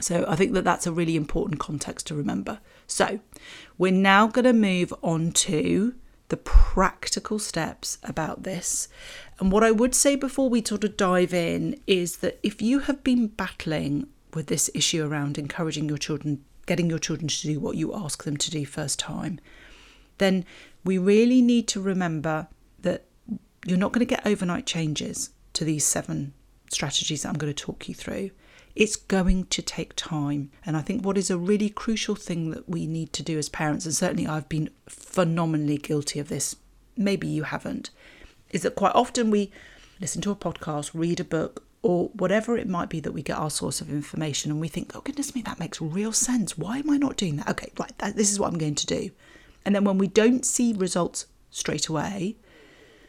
So 0.00 0.26
I 0.28 0.36
think 0.36 0.52
that 0.52 0.64
that's 0.64 0.86
a 0.86 0.92
really 0.92 1.16
important 1.16 1.58
context 1.58 2.06
to 2.08 2.14
remember. 2.14 2.60
So 2.86 3.20
we're 3.78 3.92
now 3.92 4.26
going 4.26 4.44
to 4.44 4.52
move 4.52 4.92
on 5.02 5.32
to 5.32 5.94
the 6.28 6.36
practical 6.36 7.38
steps 7.38 7.98
about 8.02 8.42
this. 8.42 8.88
And 9.38 9.52
what 9.52 9.64
I 9.64 9.70
would 9.70 9.94
say 9.94 10.16
before 10.16 10.48
we 10.48 10.64
sort 10.64 10.84
of 10.84 10.96
dive 10.96 11.32
in 11.32 11.80
is 11.86 12.18
that 12.18 12.38
if 12.42 12.60
you 12.60 12.80
have 12.80 13.04
been 13.04 13.28
battling 13.28 14.08
with 14.34 14.48
this 14.48 14.68
issue 14.74 15.06
around 15.06 15.38
encouraging 15.38 15.88
your 15.88 15.98
children, 15.98 16.44
getting 16.66 16.90
your 16.90 16.98
children 16.98 17.28
to 17.28 17.42
do 17.42 17.60
what 17.60 17.76
you 17.76 17.94
ask 17.94 18.24
them 18.24 18.36
to 18.36 18.50
do 18.50 18.66
first 18.66 18.98
time, 18.98 19.40
then 20.18 20.44
we 20.84 20.98
really 20.98 21.40
need 21.42 21.68
to 21.68 21.80
remember 21.80 22.48
that 22.80 23.04
you're 23.64 23.78
not 23.78 23.92
going 23.92 24.06
to 24.06 24.14
get 24.14 24.26
overnight 24.26 24.66
changes 24.66 25.30
to 25.52 25.64
these 25.64 25.84
seven 25.84 26.32
strategies 26.70 27.22
that 27.22 27.28
I'm 27.28 27.38
going 27.38 27.52
to 27.52 27.64
talk 27.64 27.88
you 27.88 27.94
through. 27.94 28.30
It's 28.74 28.96
going 28.96 29.46
to 29.46 29.62
take 29.62 29.96
time. 29.96 30.50
And 30.64 30.76
I 30.76 30.82
think 30.82 31.04
what 31.04 31.16
is 31.16 31.30
a 31.30 31.38
really 31.38 31.70
crucial 31.70 32.14
thing 32.14 32.50
that 32.50 32.68
we 32.68 32.86
need 32.86 33.12
to 33.14 33.22
do 33.22 33.38
as 33.38 33.48
parents, 33.48 33.86
and 33.86 33.94
certainly 33.94 34.26
I've 34.26 34.48
been 34.48 34.70
phenomenally 34.88 35.78
guilty 35.78 36.20
of 36.20 36.28
this, 36.28 36.56
maybe 36.96 37.26
you 37.26 37.44
haven't, 37.44 37.90
is 38.50 38.62
that 38.62 38.74
quite 38.74 38.94
often 38.94 39.30
we 39.30 39.50
listen 40.00 40.20
to 40.22 40.30
a 40.30 40.36
podcast, 40.36 40.90
read 40.92 41.20
a 41.20 41.24
book, 41.24 41.65
or 41.86 42.08
whatever 42.14 42.56
it 42.56 42.68
might 42.68 42.88
be 42.88 42.98
that 42.98 43.12
we 43.12 43.22
get 43.22 43.38
our 43.38 43.48
source 43.48 43.80
of 43.80 43.88
information 43.90 44.50
and 44.50 44.60
we 44.60 44.66
think, 44.66 44.90
oh, 44.96 45.00
goodness 45.02 45.36
me, 45.36 45.42
that 45.42 45.60
makes 45.60 45.80
real 45.80 46.10
sense. 46.10 46.58
Why 46.58 46.78
am 46.78 46.90
I 46.90 46.96
not 46.96 47.16
doing 47.16 47.36
that? 47.36 47.48
Okay, 47.50 47.70
right, 47.78 47.96
that, 47.98 48.16
this 48.16 48.32
is 48.32 48.40
what 48.40 48.52
I'm 48.52 48.58
going 48.58 48.74
to 48.74 48.86
do. 48.86 49.10
And 49.64 49.72
then 49.72 49.84
when 49.84 49.96
we 49.96 50.08
don't 50.08 50.44
see 50.44 50.72
results 50.72 51.26
straight 51.50 51.86
away, 51.86 52.34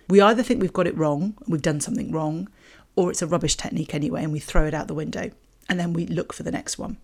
we 0.07 0.22
either 0.22 0.43
think 0.43 0.62
we've 0.62 0.72
got 0.74 0.86
it 0.86 0.96
wrong, 0.96 1.34
we've 1.48 1.63
done 1.63 1.81
something 1.81 2.12
wrong, 2.12 2.50
or 2.96 3.10
it's 3.10 3.24
a 3.24 3.27
rubbish 3.27 3.57
technique 3.57 3.96
anyway, 3.96 4.24
and 4.24 4.31
we 4.31 4.39
throw 4.39 4.67
it 4.67 4.75
out 4.75 4.88
the 4.88 4.93
window 4.93 5.31
and 5.67 5.79
then 5.79 5.91
we 5.91 6.05
look 6.05 6.31
for 6.31 6.43
the 6.43 6.51
next 6.51 6.77
one. 6.77 6.98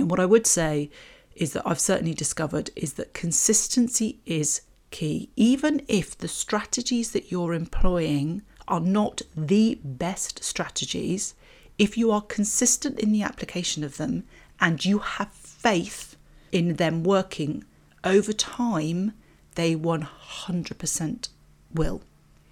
And 0.00 0.10
what 0.10 0.18
I 0.18 0.26
would 0.26 0.44
say 0.44 0.90
is 1.36 1.52
that 1.52 1.62
I've 1.64 1.78
certainly 1.78 2.14
discovered 2.14 2.70
is 2.74 2.94
that 2.94 3.14
consistency 3.14 4.18
is 4.26 4.62
key. 4.90 5.30
Even 5.36 5.82
if 5.86 6.18
the 6.18 6.26
strategies 6.26 7.12
that 7.12 7.30
you're 7.30 7.54
employing 7.54 8.42
are 8.68 8.80
not 8.80 9.22
the 9.36 9.78
best 9.84 10.42
strategies, 10.42 11.34
if 11.78 11.96
you 11.96 12.10
are 12.10 12.22
consistent 12.22 12.98
in 12.98 13.12
the 13.12 13.22
application 13.22 13.84
of 13.84 13.96
them 13.96 14.24
and 14.60 14.84
you 14.84 14.98
have 14.98 15.32
faith 15.32 16.16
in 16.52 16.76
them 16.76 17.04
working 17.04 17.64
over 18.02 18.32
time, 18.32 19.12
they 19.56 19.74
100% 19.74 21.28
will. 21.74 22.02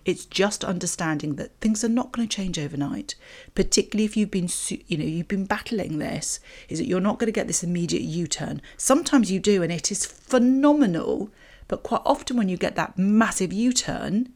It's 0.04 0.26
just 0.26 0.64
understanding 0.64 1.37
that 1.37 1.59
things 1.61 1.83
are 1.83 1.88
not 1.88 2.12
going 2.12 2.28
to 2.28 2.37
change 2.37 2.59
overnight, 2.59 3.14
particularly 3.54 4.04
if 4.04 4.16
you've 4.16 4.30
been, 4.30 4.50
you 4.87 4.99
know, 4.99 5.04
you've 5.04 5.28
been 5.28 5.47
battling 5.47 5.99
this. 5.99 6.40
Is 6.68 6.78
that 6.78 6.87
you're 6.87 7.00
not 7.00 7.18
going 7.18 7.28
to 7.28 7.33
get 7.33 7.47
this 7.47 7.64
immediate 7.64 8.02
U-turn. 8.02 8.61
Sometimes 8.76 9.30
you 9.30 9.40
do, 9.40 9.62
and 9.62 9.73
it 9.73 9.90
is 9.90 10.04
phenomenal. 10.04 11.30
But 11.68 11.83
quite 11.83 12.02
often, 12.04 12.37
when 12.37 12.50
you 12.50 12.59
get 12.59 12.76
that 12.76 12.99
massive 12.99 13.50
U-turn, 13.50 14.30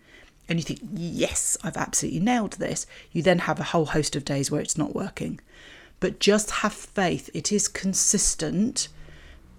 and 0.48 0.58
you 0.58 0.64
think, 0.64 0.80
yes, 0.94 1.56
I've 1.62 1.76
absolutely 1.76 2.20
nailed 2.20 2.54
this, 2.54 2.86
you 3.12 3.22
then 3.22 3.40
have 3.40 3.60
a 3.60 3.64
whole 3.64 3.86
host 3.86 4.16
of 4.16 4.24
days 4.24 4.50
where 4.50 4.60
it's 4.60 4.78
not 4.78 4.94
working. 4.94 5.40
But 6.00 6.20
just 6.20 6.50
have 6.62 6.72
faith; 6.72 7.28
it 7.34 7.52
is 7.52 7.68
consistent 7.68 8.88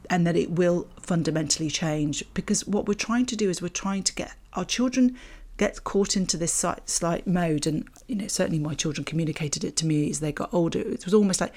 and 0.10 0.26
that 0.26 0.36
it 0.36 0.52
will 0.52 0.88
fundamentally 1.02 1.70
change 1.70 2.24
because 2.34 2.66
what 2.66 2.88
we're 2.88 2.96
trying 2.96 3.28
to 3.28 3.36
do 3.36 3.50
is 3.50 3.62
we're 3.62 3.68
trying 3.68 4.02
to 4.02 4.16
get 4.16 4.34
our 4.54 4.66
children 4.66 5.16
get 5.60 5.84
caught 5.84 6.16
into 6.16 6.38
this 6.38 6.66
slight, 6.86 7.28
mode. 7.28 7.68
And, 7.68 7.88
you 8.08 8.16
know, 8.16 8.28
certainly 8.28 8.60
my 8.60 8.74
children 8.74 9.04
communicated 9.04 9.64
it 9.64 9.76
to 9.78 9.86
me 9.86 10.10
as 10.10 10.22
they 10.22 10.32
got 10.32 10.52
older. 10.54 10.80
It 10.80 11.06
was 11.06 11.14
almost 11.14 11.42
like, 11.42 11.54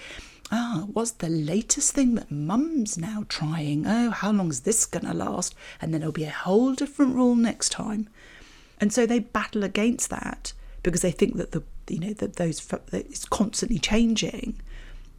ah, 0.50 0.86
what's 0.92 1.12
the 1.12 1.28
latest 1.28 1.94
thing 1.94 2.16
that 2.16 2.30
mum's 2.30 2.98
now 2.98 3.24
trying? 3.28 3.86
Oh, 3.86 4.10
how 4.10 4.32
long's 4.32 4.60
this 4.60 4.84
going 4.86 5.06
to 5.06 5.14
last? 5.14 5.54
And 5.80 5.94
then 5.94 6.02
it'll 6.02 6.12
be 6.12 6.24
a 6.24 6.30
whole 6.30 6.74
different 6.74 7.14
rule 7.14 7.36
next 7.36 7.70
time. 7.70 8.08
And 8.82 8.92
so 8.92 9.06
they 9.06 9.20
battle 9.20 9.62
against 9.62 10.10
that 10.10 10.52
because 10.82 11.02
they 11.02 11.12
think 11.12 11.36
that 11.36 11.52
the, 11.52 11.62
you 11.88 12.00
know, 12.00 12.12
that 12.14 12.34
those, 12.34 12.58
that 12.66 12.92
it's 12.92 13.24
constantly 13.24 13.78
changing. 13.78 14.60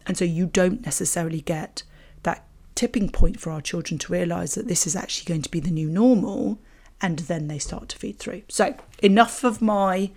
And 0.05 0.17
so 0.17 0.25
you 0.25 0.47
don't 0.47 0.83
necessarily 0.83 1.39
get 1.39 1.83
that 2.23 2.45
tipping 2.75 3.09
point 3.09 3.39
for 3.39 3.51
our 3.51 3.61
children 3.61 3.97
to 3.99 4.11
realize 4.11 4.55
that 4.55 4.67
this 4.67 4.85
is 4.85 4.97
actually 4.97 5.29
going 5.29 5.43
to 5.43 5.49
be 5.49 5.61
the 5.61 5.71
new 5.71 5.87
normal 5.87 6.59
and 6.99 7.19
then 7.19 7.47
they 7.47 7.57
start 7.57 7.87
to 7.89 7.97
feed 7.97 8.19
through. 8.19 8.41
So, 8.49 8.75
enough 9.01 9.45
of 9.45 9.61
my 9.61 10.11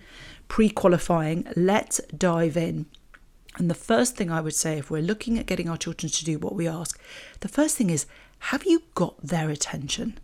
pre 0.49 0.69
qualifying, 0.69 1.47
let's 1.55 2.01
dive 2.17 2.57
in. 2.57 2.85
And 3.55 3.69
the 3.69 3.75
first 3.75 4.17
thing 4.17 4.29
I 4.29 4.41
would 4.41 4.55
say, 4.55 4.77
if 4.77 4.91
we're 4.91 5.01
looking 5.01 5.39
at 5.39 5.45
getting 5.45 5.69
our 5.69 5.77
children 5.77 6.11
to 6.11 6.25
do 6.25 6.37
what 6.37 6.53
we 6.53 6.67
ask, 6.67 6.99
the 7.39 7.47
first 7.47 7.77
thing 7.77 7.91
is 7.91 8.07
have 8.39 8.65
you 8.65 8.83
got 8.93 9.15
their 9.25 9.49
attention? 9.49 10.19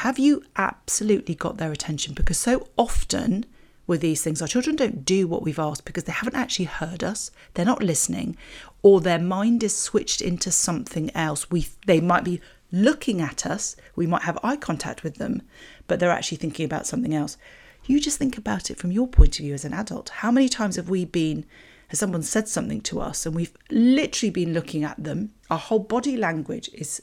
Have 0.00 0.18
you 0.18 0.42
absolutely 0.56 1.34
got 1.34 1.56
their 1.56 1.72
attention? 1.72 2.12
Because 2.12 2.36
so 2.36 2.68
often 2.76 3.46
with 3.86 4.02
these 4.02 4.22
things, 4.22 4.42
our 4.42 4.48
children 4.48 4.76
don't 4.76 5.06
do 5.06 5.26
what 5.26 5.42
we've 5.42 5.58
asked 5.58 5.86
because 5.86 6.04
they 6.04 6.12
haven't 6.12 6.34
actually 6.36 6.66
heard 6.66 7.02
us, 7.02 7.30
they're 7.54 7.64
not 7.64 7.82
listening, 7.82 8.36
or 8.82 9.00
their 9.00 9.18
mind 9.18 9.62
is 9.62 9.74
switched 9.74 10.20
into 10.20 10.50
something 10.50 11.10
else. 11.16 11.50
We 11.50 11.68
they 11.86 12.00
might 12.00 12.24
be 12.24 12.42
looking 12.70 13.22
at 13.22 13.46
us, 13.46 13.74
we 13.94 14.06
might 14.06 14.22
have 14.22 14.38
eye 14.42 14.56
contact 14.56 15.02
with 15.02 15.14
them, 15.14 15.40
but 15.86 15.98
they're 15.98 16.10
actually 16.10 16.38
thinking 16.38 16.66
about 16.66 16.86
something 16.86 17.14
else. 17.14 17.38
You 17.86 17.98
just 17.98 18.18
think 18.18 18.36
about 18.36 18.70
it 18.70 18.76
from 18.76 18.92
your 18.92 19.08
point 19.08 19.38
of 19.38 19.44
view 19.44 19.54
as 19.54 19.64
an 19.64 19.72
adult. 19.72 20.10
How 20.10 20.30
many 20.30 20.50
times 20.50 20.76
have 20.76 20.90
we 20.90 21.06
been, 21.06 21.46
has 21.88 22.00
someone 22.00 22.22
said 22.22 22.48
something 22.48 22.82
to 22.82 23.00
us 23.00 23.24
and 23.24 23.34
we've 23.34 23.56
literally 23.70 24.30
been 24.30 24.52
looking 24.52 24.84
at 24.84 25.02
them? 25.02 25.32
Our 25.48 25.58
whole 25.58 25.78
body 25.78 26.18
language 26.18 26.68
is 26.74 27.00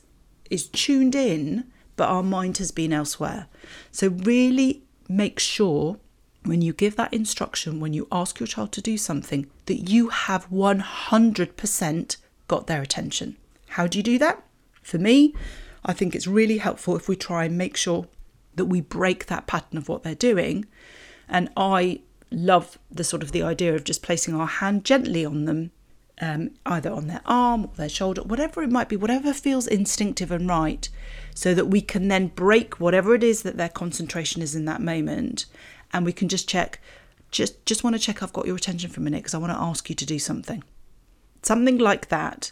is 0.51 0.67
tuned 0.67 1.15
in, 1.15 1.71
but 1.95 2.09
our 2.09 2.23
mind 2.23 2.57
has 2.57 2.71
been 2.71 2.93
elsewhere. 2.93 3.47
So 3.91 4.09
really 4.09 4.83
make 5.07 5.39
sure 5.39 5.97
when 6.43 6.61
you 6.61 6.73
give 6.73 6.95
that 6.95 7.13
instruction, 7.13 7.79
when 7.79 7.93
you 7.93 8.07
ask 8.11 8.39
your 8.39 8.47
child 8.47 8.71
to 8.73 8.81
do 8.81 8.97
something, 8.97 9.49
that 9.65 9.89
you 9.89 10.09
have 10.09 10.49
100% 10.49 12.17
got 12.47 12.67
their 12.67 12.81
attention. 12.81 13.37
How 13.69 13.87
do 13.87 13.97
you 13.97 14.03
do 14.03 14.17
that? 14.19 14.43
For 14.81 14.97
me, 14.97 15.33
I 15.85 15.93
think 15.93 16.15
it's 16.15 16.27
really 16.27 16.57
helpful 16.57 16.95
if 16.95 17.07
we 17.07 17.15
try 17.15 17.45
and 17.45 17.57
make 17.57 17.77
sure 17.77 18.07
that 18.55 18.65
we 18.65 18.81
break 18.81 19.27
that 19.27 19.47
pattern 19.47 19.77
of 19.77 19.89
what 19.89 20.03
they're 20.03 20.15
doing. 20.15 20.65
And 21.27 21.49
I 21.55 22.01
love 22.29 22.77
the 22.91 23.03
sort 23.03 23.23
of 23.23 23.31
the 23.31 23.43
idea 23.43 23.73
of 23.73 23.83
just 23.83 24.03
placing 24.03 24.35
our 24.35 24.47
hand 24.47 24.83
gently 24.83 25.25
on 25.25 25.45
them, 25.45 25.71
um, 26.21 26.51
either 26.65 26.91
on 26.91 27.07
their 27.07 27.21
arm 27.25 27.65
or 27.65 27.71
their 27.75 27.89
shoulder, 27.89 28.21
whatever 28.23 28.61
it 28.63 28.71
might 28.71 28.89
be, 28.89 28.95
whatever 28.95 29.33
feels 29.33 29.67
instinctive 29.67 30.31
and 30.31 30.47
right, 30.47 30.89
so 31.35 31.53
that 31.53 31.65
we 31.65 31.81
can 31.81 32.07
then 32.07 32.27
break 32.27 32.79
whatever 32.79 33.15
it 33.15 33.23
is 33.23 33.43
that 33.43 33.57
their 33.57 33.69
concentration 33.69 34.41
is 34.41 34.55
in 34.55 34.65
that 34.65 34.81
moment, 34.81 35.45
and 35.91 36.05
we 36.05 36.13
can 36.13 36.27
just 36.27 36.47
check. 36.47 36.79
Just, 37.31 37.65
just 37.65 37.83
want 37.83 37.95
to 37.95 37.99
check 37.99 38.21
I've 38.21 38.31
got 38.31 38.45
your 38.45 38.55
attention 38.55 38.91
for 38.91 38.99
a 38.99 39.03
minute 39.03 39.23
because 39.23 39.33
I 39.33 39.39
want 39.39 39.53
to 39.53 39.59
ask 39.59 39.89
you 39.89 39.95
to 39.95 40.05
do 40.05 40.19
something. 40.19 40.63
Something 41.41 41.79
like 41.79 42.09
that, 42.09 42.51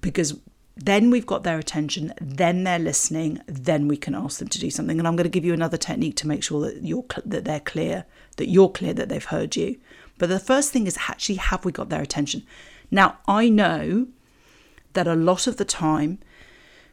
because 0.00 0.38
then 0.76 1.10
we've 1.10 1.26
got 1.26 1.42
their 1.42 1.58
attention, 1.58 2.14
then 2.20 2.62
they're 2.64 2.78
listening, 2.78 3.40
then 3.46 3.88
we 3.88 3.96
can 3.96 4.14
ask 4.14 4.38
them 4.38 4.48
to 4.48 4.60
do 4.60 4.70
something. 4.70 4.98
And 4.98 5.08
I'm 5.08 5.16
going 5.16 5.24
to 5.24 5.30
give 5.30 5.44
you 5.44 5.52
another 5.52 5.76
technique 5.76 6.16
to 6.16 6.28
make 6.28 6.44
sure 6.44 6.60
that 6.62 6.82
you're 6.82 7.04
that 7.26 7.44
they're 7.44 7.60
clear, 7.60 8.06
that 8.36 8.48
you're 8.48 8.70
clear 8.70 8.94
that 8.94 9.08
they've 9.08 9.24
heard 9.24 9.56
you. 9.56 9.78
But 10.20 10.28
the 10.28 10.38
first 10.38 10.70
thing 10.70 10.86
is 10.86 10.98
actually 11.08 11.36
have 11.36 11.64
we 11.64 11.72
got 11.72 11.88
their 11.88 12.02
attention? 12.02 12.44
Now, 12.90 13.18
I 13.26 13.48
know 13.48 14.08
that 14.92 15.08
a 15.08 15.14
lot 15.14 15.46
of 15.46 15.56
the 15.56 15.64
time 15.64 16.18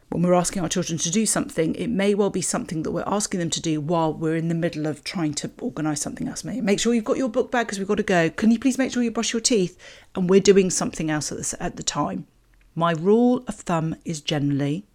when 0.10 0.24
we're 0.24 0.34
asking 0.34 0.64
our 0.64 0.70
children 0.70 0.98
to 1.00 1.12
do 1.12 1.26
something, 1.26 1.76
it 1.76 1.90
may 1.90 2.16
well 2.16 2.30
be 2.30 2.42
something 2.42 2.84
that 2.84 2.92
we're 2.92 3.04
asking 3.06 3.42
them 3.42 3.50
to 3.50 3.62
do 3.62 3.82
while 3.82 4.14
we're 4.14 4.38
in 4.38 4.48
the 4.48 4.56
middle 4.56 4.88
of 4.88 5.04
trying 5.04 5.34
to 5.34 5.52
organise 5.60 6.00
something 6.00 6.30
else. 6.30 6.46
Make 6.46 6.80
sure 6.80 6.94
you've 6.94 7.04
got 7.04 7.18
your 7.18 7.28
book 7.28 7.52
bag 7.52 7.68
because 7.68 7.80
we've 7.80 7.88
got 7.90 7.96
to 7.96 8.04
go. 8.04 8.30
Can 8.30 8.50
you 8.50 8.60
please 8.60 8.78
make 8.78 8.94
sure 8.94 9.04
you 9.04 9.12
brush 9.12 9.34
your 9.34 9.42
teeth? 9.42 9.78
And 10.16 10.30
we're 10.30 10.40
doing 10.40 10.70
something 10.70 11.12
else 11.12 11.30
at 11.30 11.38
the, 11.40 11.58
at 11.62 11.76
the 11.76 11.84
time. 11.84 12.28
My 12.76 12.94
rule 12.94 13.44
of 13.50 13.56
thumb 13.56 13.98
is 14.06 14.22
generally 14.22 14.86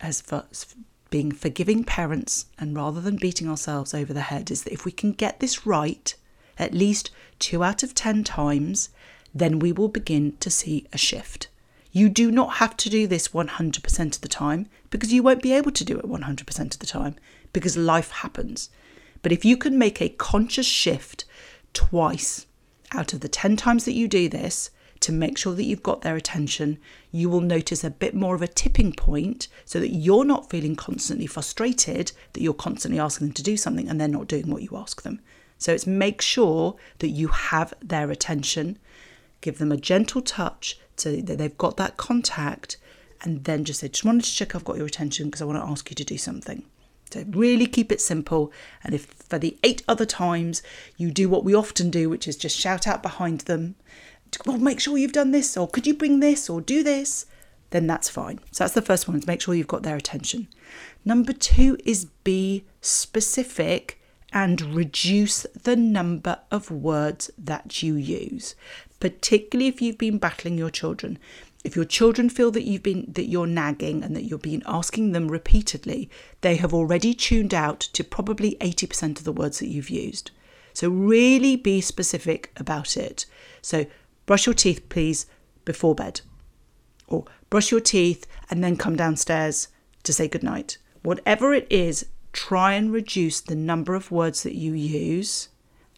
as 0.00 0.22
for 0.22 0.46
being 1.10 1.32
forgiving 1.32 1.84
parents 1.84 2.46
and 2.58 2.74
rather 2.74 3.02
than 3.02 3.16
beating 3.16 3.50
ourselves 3.50 3.92
over 3.92 4.14
the 4.14 4.22
head 4.22 4.50
is 4.50 4.64
that 4.64 4.72
if 4.72 4.86
we 4.86 4.92
can 4.92 5.12
get 5.12 5.40
this 5.40 5.66
right 5.66 6.14
at 6.58 6.74
least 6.74 7.10
two 7.38 7.62
out 7.64 7.82
of 7.82 7.94
10 7.94 8.24
times, 8.24 8.90
then 9.34 9.58
we 9.58 9.72
will 9.72 9.88
begin 9.88 10.36
to 10.38 10.50
see 10.50 10.86
a 10.92 10.98
shift. 10.98 11.48
You 11.92 12.08
do 12.08 12.30
not 12.30 12.54
have 12.54 12.76
to 12.78 12.90
do 12.90 13.06
this 13.06 13.28
100% 13.28 14.14
of 14.14 14.20
the 14.20 14.28
time 14.28 14.68
because 14.90 15.12
you 15.12 15.22
won't 15.22 15.42
be 15.42 15.52
able 15.52 15.70
to 15.72 15.84
do 15.84 15.96
it 15.96 16.06
100% 16.06 16.60
of 16.60 16.78
the 16.78 16.86
time 16.86 17.16
because 17.52 17.76
life 17.76 18.10
happens. 18.10 18.70
But 19.22 19.32
if 19.32 19.44
you 19.44 19.56
can 19.56 19.78
make 19.78 20.00
a 20.00 20.08
conscious 20.08 20.66
shift 20.66 21.24
twice 21.72 22.46
out 22.92 23.12
of 23.12 23.20
the 23.20 23.28
10 23.28 23.56
times 23.56 23.84
that 23.84 23.94
you 23.94 24.08
do 24.08 24.28
this, 24.28 24.70
to 25.04 25.12
make 25.12 25.36
sure 25.36 25.54
that 25.54 25.64
you've 25.64 25.82
got 25.82 26.00
their 26.00 26.16
attention, 26.16 26.78
you 27.12 27.28
will 27.28 27.42
notice 27.42 27.84
a 27.84 27.90
bit 27.90 28.14
more 28.14 28.34
of 28.34 28.40
a 28.40 28.48
tipping 28.48 28.90
point 28.90 29.48
so 29.66 29.78
that 29.78 29.90
you're 29.90 30.24
not 30.24 30.48
feeling 30.48 30.74
constantly 30.74 31.26
frustrated 31.26 32.12
that 32.32 32.40
you're 32.40 32.54
constantly 32.54 32.98
asking 32.98 33.28
them 33.28 33.34
to 33.34 33.42
do 33.42 33.54
something 33.54 33.86
and 33.86 34.00
they're 34.00 34.08
not 34.08 34.28
doing 34.28 34.50
what 34.50 34.62
you 34.62 34.70
ask 34.74 35.02
them. 35.02 35.20
So 35.64 35.72
it's 35.72 35.86
make 35.86 36.20
sure 36.20 36.76
that 36.98 37.08
you 37.08 37.28
have 37.28 37.72
their 37.80 38.10
attention, 38.10 38.78
give 39.40 39.56
them 39.56 39.72
a 39.72 39.78
gentle 39.78 40.20
touch 40.20 40.78
so 40.98 41.16
that 41.16 41.38
they've 41.38 41.56
got 41.56 41.78
that 41.78 41.96
contact, 41.96 42.76
and 43.22 43.44
then 43.44 43.64
just 43.64 43.80
say, 43.80 43.88
just 43.88 44.04
wanted 44.04 44.24
to 44.24 44.34
check 44.34 44.54
I've 44.54 44.62
got 44.62 44.76
your 44.76 44.84
attention 44.84 45.24
because 45.24 45.40
I 45.40 45.46
want 45.46 45.58
to 45.58 45.66
ask 45.66 45.88
you 45.88 45.94
to 45.94 46.04
do 46.04 46.18
something. 46.18 46.64
So 47.10 47.24
really 47.30 47.66
keep 47.66 47.90
it 47.90 48.02
simple. 48.02 48.52
And 48.82 48.94
if 48.94 49.06
for 49.06 49.38
the 49.38 49.56
eight 49.64 49.82
other 49.88 50.04
times 50.04 50.62
you 50.98 51.10
do 51.10 51.30
what 51.30 51.44
we 51.44 51.54
often 51.54 51.88
do, 51.88 52.10
which 52.10 52.28
is 52.28 52.36
just 52.36 52.58
shout 52.58 52.86
out 52.86 53.02
behind 53.02 53.40
them, 53.42 53.76
well, 54.44 54.58
make 54.58 54.80
sure 54.80 54.98
you've 54.98 55.12
done 55.12 55.30
this, 55.30 55.56
or 55.56 55.66
could 55.66 55.86
you 55.86 55.94
bring 55.94 56.20
this, 56.20 56.50
or 56.50 56.60
do 56.60 56.82
this, 56.82 57.24
then 57.70 57.86
that's 57.86 58.10
fine. 58.10 58.38
So 58.50 58.64
that's 58.64 58.74
the 58.74 58.82
first 58.82 59.08
one, 59.08 59.16
is 59.16 59.26
make 59.26 59.40
sure 59.40 59.54
you've 59.54 59.66
got 59.66 59.82
their 59.82 59.96
attention. 59.96 60.46
Number 61.06 61.32
two 61.32 61.78
is 61.86 62.04
be 62.22 62.66
specific 62.82 63.98
and 64.34 64.74
reduce 64.74 65.44
the 65.62 65.76
number 65.76 66.40
of 66.50 66.68
words 66.68 67.30
that 67.38 67.84
you 67.84 67.94
use, 67.94 68.56
particularly 68.98 69.68
if 69.68 69.80
you've 69.80 69.96
been 69.96 70.18
battling 70.18 70.58
your 70.58 70.70
children. 70.70 71.16
If 71.62 71.76
your 71.76 71.84
children 71.84 72.28
feel 72.28 72.50
that 72.50 72.64
you've 72.64 72.82
been 72.82 73.06
that 73.12 73.28
you're 73.28 73.46
nagging 73.46 74.02
and 74.02 74.14
that 74.14 74.24
you're 74.24 74.38
being 74.38 74.62
asking 74.66 75.12
them 75.12 75.30
repeatedly, 75.30 76.10
they 76.40 76.56
have 76.56 76.74
already 76.74 77.14
tuned 77.14 77.54
out 77.54 77.80
to 77.80 78.04
probably 78.04 78.56
80% 78.60 79.18
of 79.18 79.24
the 79.24 79.32
words 79.32 79.60
that 79.60 79.68
you've 79.68 79.88
used. 79.88 80.32
So 80.74 80.90
really 80.90 81.54
be 81.56 81.80
specific 81.80 82.50
about 82.56 82.96
it. 82.96 83.24
So 83.62 83.86
brush 84.26 84.46
your 84.46 84.54
teeth 84.54 84.88
please 84.88 85.26
before 85.64 85.94
bed. 85.94 86.20
Or 87.06 87.24
brush 87.48 87.70
your 87.70 87.80
teeth 87.80 88.26
and 88.50 88.62
then 88.62 88.76
come 88.76 88.96
downstairs 88.96 89.68
to 90.02 90.12
say 90.12 90.26
goodnight. 90.26 90.76
Whatever 91.02 91.54
it 91.54 91.66
is, 91.70 92.06
try 92.34 92.74
and 92.74 92.92
reduce 92.92 93.40
the 93.40 93.54
number 93.54 93.94
of 93.94 94.10
words 94.10 94.42
that 94.42 94.56
you 94.56 94.74
use 94.74 95.48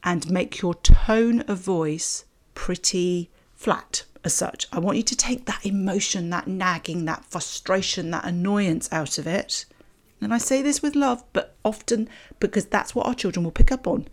and 0.05 0.31
make 0.31 0.61
your 0.61 0.75
tone 0.75 1.40
of 1.49 1.59
voice 1.59 2.26
pretty 2.55 3.31
flat 3.55 4.05
as 4.23 4.35
such. 4.35 4.66
I 4.71 4.78
want 4.78 4.99
you 4.99 5.02
to 5.02 5.16
take 5.16 5.47
that 5.47 5.64
emotion, 5.64 6.31
that 6.31 6.47
nagging, 6.47 7.07
that 7.07 7.25
frustration, 7.25 8.11
that 8.11 8.26
annoyance 8.26 8.88
out 8.93 9.19
of 9.19 9.26
it. 9.26 9.64
And 10.21 10.33
I 10.33 10.38
say 10.38 10.62
this 10.62 10.83
with 10.83 10.95
love, 10.95 11.25
but 11.33 11.57
often 11.64 12.09
because 12.38 12.66
that's 12.66 12.95
what 12.95 13.07
our 13.07 13.14
children 13.14 13.43
will 13.43 13.50
pick 13.50 13.73
up 13.73 13.87
on. 13.87 14.07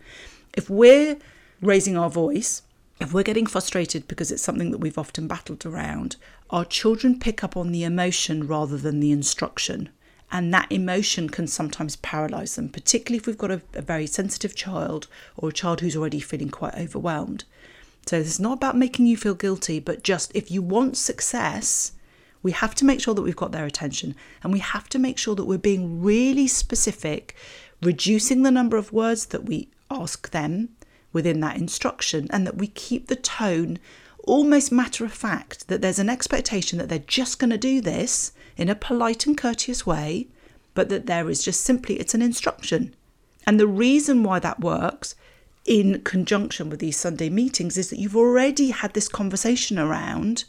If 0.55 0.69
we're 0.69 1.17
raising 1.61 1.97
our 1.97 2.09
voice, 2.09 2.61
if 2.99 3.13
we're 3.13 3.23
getting 3.23 3.47
frustrated 3.47 4.07
because 4.07 4.31
it's 4.31 4.41
something 4.41 4.71
that 4.71 4.77
we've 4.77 4.97
often 4.97 5.27
battled 5.27 5.65
around, 5.65 6.15
our 6.49 6.63
children 6.63 7.19
pick 7.19 7.43
up 7.43 7.57
on 7.57 7.71
the 7.71 7.83
emotion 7.83 8.47
rather 8.47 8.77
than 8.77 9.01
the 9.01 9.11
instruction. 9.11 9.89
And 10.35 10.51
that 10.51 10.71
emotion 10.71 11.29
can 11.29 11.45
sometimes 11.45 11.95
paralyze 11.97 12.55
them, 12.55 12.67
particularly 12.67 13.19
if 13.19 13.27
we've 13.27 13.37
got 13.37 13.51
a, 13.51 13.61
a 13.75 13.83
very 13.83 14.07
sensitive 14.07 14.55
child 14.55 15.07
or 15.37 15.49
a 15.49 15.53
child 15.53 15.79
who's 15.79 15.95
already 15.95 16.19
feeling 16.19 16.49
quite 16.49 16.73
overwhelmed. 16.73 17.43
So 18.07 18.17
it's 18.17 18.39
not 18.39 18.53
about 18.53 18.75
making 18.75 19.05
you 19.05 19.15
feel 19.15 19.35
guilty, 19.35 19.79
but 19.79 20.03
just 20.03 20.35
if 20.35 20.49
you 20.49 20.63
want 20.63 20.97
success, 20.97 21.91
we 22.41 22.51
have 22.51 22.73
to 22.75 22.83
make 22.83 22.99
sure 22.99 23.13
that 23.13 23.21
we've 23.21 23.35
got 23.35 23.51
their 23.51 23.67
attention 23.67 24.15
and 24.41 24.51
we 24.51 24.57
have 24.57 24.89
to 24.89 24.99
make 24.99 25.19
sure 25.19 25.35
that 25.35 25.45
we're 25.45 25.59
being 25.59 26.01
really 26.01 26.47
specific, 26.47 27.35
reducing 27.83 28.41
the 28.41 28.49
number 28.49 28.75
of 28.75 28.91
words 28.91 29.27
that 29.27 29.45
we 29.45 29.69
ask 29.91 30.31
them 30.31 30.69
within 31.13 31.41
that 31.41 31.57
instruction, 31.57 32.27
and 32.31 32.47
that 32.47 32.57
we 32.57 32.65
keep 32.65 33.05
the 33.05 33.15
tone 33.15 33.77
almost 34.23 34.71
matter 34.71 35.05
of 35.05 35.13
fact, 35.13 35.67
that 35.67 35.83
there's 35.83 35.99
an 35.99 36.09
expectation 36.09 36.79
that 36.79 36.89
they're 36.89 36.97
just 36.97 37.37
going 37.37 37.51
to 37.51 37.57
do 37.57 37.79
this 37.81 38.31
in 38.57 38.69
a 38.69 38.75
polite 38.75 39.25
and 39.25 39.37
courteous 39.37 39.85
way, 39.85 40.27
but 40.73 40.89
that 40.89 41.05
there 41.05 41.29
is 41.29 41.43
just 41.43 41.61
simply 41.61 41.95
it's 41.95 42.13
an 42.13 42.21
instruction. 42.21 42.95
And 43.45 43.59
the 43.59 43.67
reason 43.67 44.23
why 44.23 44.39
that 44.39 44.59
works 44.59 45.15
in 45.65 46.01
conjunction 46.01 46.69
with 46.69 46.79
these 46.79 46.97
Sunday 46.97 47.29
meetings 47.29 47.77
is 47.77 47.89
that 47.89 47.99
you've 47.99 48.17
already 48.17 48.71
had 48.71 48.93
this 48.93 49.07
conversation 49.07 49.79
around, 49.79 50.43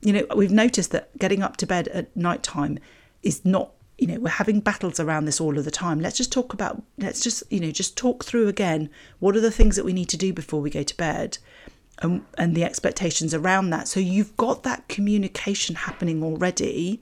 you 0.00 0.12
know, 0.12 0.26
we've 0.34 0.50
noticed 0.50 0.90
that 0.92 1.16
getting 1.18 1.42
up 1.42 1.56
to 1.58 1.66
bed 1.66 1.88
at 1.88 2.14
night 2.16 2.42
time 2.42 2.78
is 3.22 3.44
not, 3.44 3.70
you 3.98 4.06
know, 4.06 4.18
we're 4.18 4.28
having 4.28 4.60
battles 4.60 5.00
around 5.00 5.24
this 5.24 5.40
all 5.40 5.58
of 5.58 5.64
the 5.64 5.70
time. 5.70 6.00
Let's 6.00 6.16
just 6.16 6.32
talk 6.32 6.52
about, 6.52 6.82
let's 6.98 7.20
just, 7.20 7.44
you 7.50 7.60
know, 7.60 7.70
just 7.70 7.96
talk 7.96 8.24
through 8.24 8.48
again 8.48 8.90
what 9.20 9.36
are 9.36 9.40
the 9.40 9.50
things 9.50 9.76
that 9.76 9.84
we 9.84 9.92
need 9.92 10.08
to 10.10 10.16
do 10.16 10.32
before 10.32 10.60
we 10.60 10.70
go 10.70 10.82
to 10.82 10.96
bed 10.96 11.38
and, 12.00 12.24
and 12.36 12.54
the 12.54 12.64
expectations 12.64 13.32
around 13.32 13.70
that. 13.70 13.88
So 13.88 14.00
you've 14.00 14.36
got 14.36 14.64
that 14.64 14.88
communication 14.88 15.76
happening 15.76 16.22
already 16.22 17.00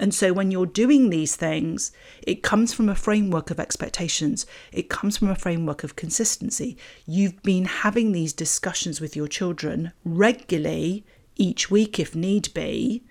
and 0.00 0.14
so 0.14 0.32
when 0.32 0.50
you're 0.50 0.64
doing 0.64 1.10
these 1.10 1.36
things, 1.36 1.92
it 2.22 2.42
comes 2.42 2.72
from 2.72 2.88
a 2.88 2.94
framework 2.94 3.50
of 3.50 3.60
expectations, 3.60 4.46
it 4.72 4.88
comes 4.88 5.18
from 5.18 5.28
a 5.28 5.36
framework 5.36 5.84
of 5.84 5.94
consistency. 5.94 6.78
You've 7.06 7.42
been 7.42 7.66
having 7.66 8.12
these 8.12 8.32
discussions 8.32 8.98
with 8.98 9.14
your 9.14 9.28
children 9.28 9.92
regularly 10.02 11.04
each 11.36 11.70
week 11.70 12.00
if 12.00 12.16
need 12.16 12.52
be. 12.54 13.02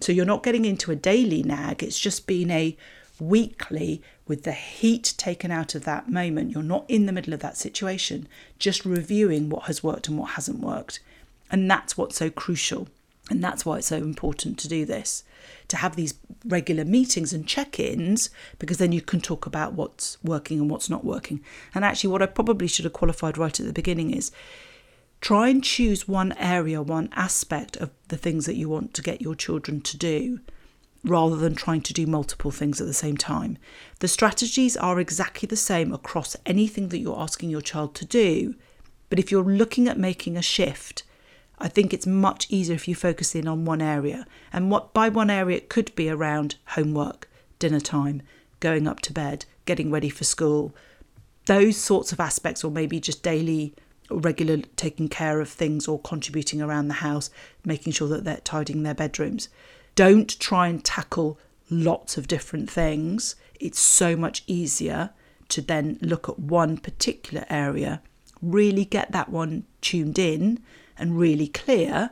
So 0.00 0.12
you're 0.12 0.24
not 0.24 0.44
getting 0.44 0.64
into 0.64 0.92
a 0.92 0.96
daily 0.96 1.42
nag, 1.42 1.82
it's 1.82 1.98
just 1.98 2.28
been 2.28 2.52
a 2.52 2.76
weekly 3.18 4.00
with 4.28 4.44
the 4.44 4.52
heat 4.52 5.14
taken 5.16 5.50
out 5.50 5.74
of 5.74 5.84
that 5.84 6.08
moment. 6.08 6.52
You're 6.52 6.62
not 6.62 6.84
in 6.86 7.06
the 7.06 7.12
middle 7.12 7.34
of 7.34 7.40
that 7.40 7.56
situation, 7.56 8.28
just 8.60 8.84
reviewing 8.84 9.48
what 9.50 9.64
has 9.64 9.82
worked 9.82 10.06
and 10.06 10.16
what 10.16 10.32
hasn't 10.32 10.60
worked. 10.60 11.00
And 11.50 11.68
that's 11.68 11.98
what's 11.98 12.16
so 12.16 12.30
crucial. 12.30 12.86
And 13.30 13.42
that's 13.42 13.66
why 13.66 13.78
it's 13.78 13.88
so 13.88 13.96
important 13.96 14.58
to 14.60 14.68
do 14.68 14.84
this 14.84 15.24
to 15.68 15.76
have 15.76 15.96
these 15.96 16.14
regular 16.44 16.84
meetings 16.84 17.32
and 17.32 17.46
check 17.46 17.80
ins 17.80 18.30
because 18.58 18.78
then 18.78 18.92
you 18.92 19.00
can 19.00 19.20
talk 19.20 19.46
about 19.46 19.72
what's 19.72 20.22
working 20.22 20.60
and 20.60 20.70
what's 20.70 20.88
not 20.88 21.04
working. 21.04 21.40
And 21.74 21.84
actually, 21.84 22.10
what 22.10 22.22
I 22.22 22.26
probably 22.26 22.68
should 22.68 22.84
have 22.84 22.92
qualified 22.92 23.36
right 23.36 23.58
at 23.58 23.66
the 23.66 23.72
beginning 23.72 24.12
is 24.12 24.30
try 25.20 25.48
and 25.48 25.62
choose 25.62 26.06
one 26.06 26.32
area, 26.38 26.82
one 26.82 27.08
aspect 27.12 27.76
of 27.78 27.90
the 28.08 28.16
things 28.16 28.46
that 28.46 28.56
you 28.56 28.68
want 28.68 28.94
to 28.94 29.02
get 29.02 29.20
your 29.20 29.34
children 29.34 29.80
to 29.80 29.96
do 29.96 30.40
rather 31.04 31.36
than 31.36 31.54
trying 31.54 31.80
to 31.80 31.92
do 31.92 32.06
multiple 32.06 32.50
things 32.50 32.80
at 32.80 32.86
the 32.86 32.94
same 32.94 33.16
time. 33.16 33.58
The 34.00 34.08
strategies 34.08 34.76
are 34.76 35.00
exactly 35.00 35.46
the 35.46 35.56
same 35.56 35.92
across 35.92 36.36
anything 36.44 36.88
that 36.88 36.98
you're 36.98 37.18
asking 37.18 37.50
your 37.50 37.60
child 37.60 37.94
to 37.96 38.04
do. 38.04 38.54
But 39.08 39.20
if 39.20 39.30
you're 39.30 39.44
looking 39.44 39.86
at 39.86 39.98
making 39.98 40.36
a 40.36 40.42
shift, 40.42 41.04
I 41.58 41.68
think 41.68 41.92
it's 41.92 42.06
much 42.06 42.46
easier 42.50 42.74
if 42.74 42.86
you 42.86 42.94
focus 42.94 43.34
in 43.34 43.48
on 43.48 43.64
one 43.64 43.80
area. 43.80 44.26
And 44.52 44.70
what 44.70 44.92
by 44.92 45.08
one 45.08 45.30
area 45.30 45.56
it 45.56 45.68
could 45.68 45.94
be 45.94 46.08
around 46.08 46.56
homework, 46.66 47.28
dinner 47.58 47.80
time, 47.80 48.22
going 48.60 48.86
up 48.86 49.00
to 49.00 49.12
bed, 49.12 49.44
getting 49.64 49.90
ready 49.90 50.08
for 50.08 50.24
school, 50.24 50.74
those 51.46 51.76
sorts 51.76 52.12
of 52.12 52.20
aspects, 52.20 52.64
or 52.64 52.70
maybe 52.70 53.00
just 53.00 53.22
daily 53.22 53.74
regular 54.10 54.58
taking 54.76 55.08
care 55.08 55.40
of 55.40 55.48
things 55.48 55.88
or 55.88 55.98
contributing 56.00 56.60
around 56.60 56.88
the 56.88 56.94
house, 56.94 57.30
making 57.64 57.92
sure 57.92 58.08
that 58.08 58.24
they're 58.24 58.36
tidying 58.38 58.82
their 58.82 58.94
bedrooms. 58.94 59.48
Don't 59.94 60.38
try 60.38 60.68
and 60.68 60.84
tackle 60.84 61.38
lots 61.70 62.16
of 62.16 62.28
different 62.28 62.70
things. 62.70 63.34
It's 63.58 63.80
so 63.80 64.14
much 64.16 64.44
easier 64.46 65.10
to 65.48 65.62
then 65.62 65.98
look 66.02 66.28
at 66.28 66.38
one 66.38 66.76
particular 66.76 67.46
area, 67.48 68.02
really 68.42 68.84
get 68.84 69.12
that 69.12 69.28
one 69.28 69.64
tuned 69.80 70.18
in 70.18 70.60
and 70.98 71.18
really 71.18 71.48
clear 71.48 72.10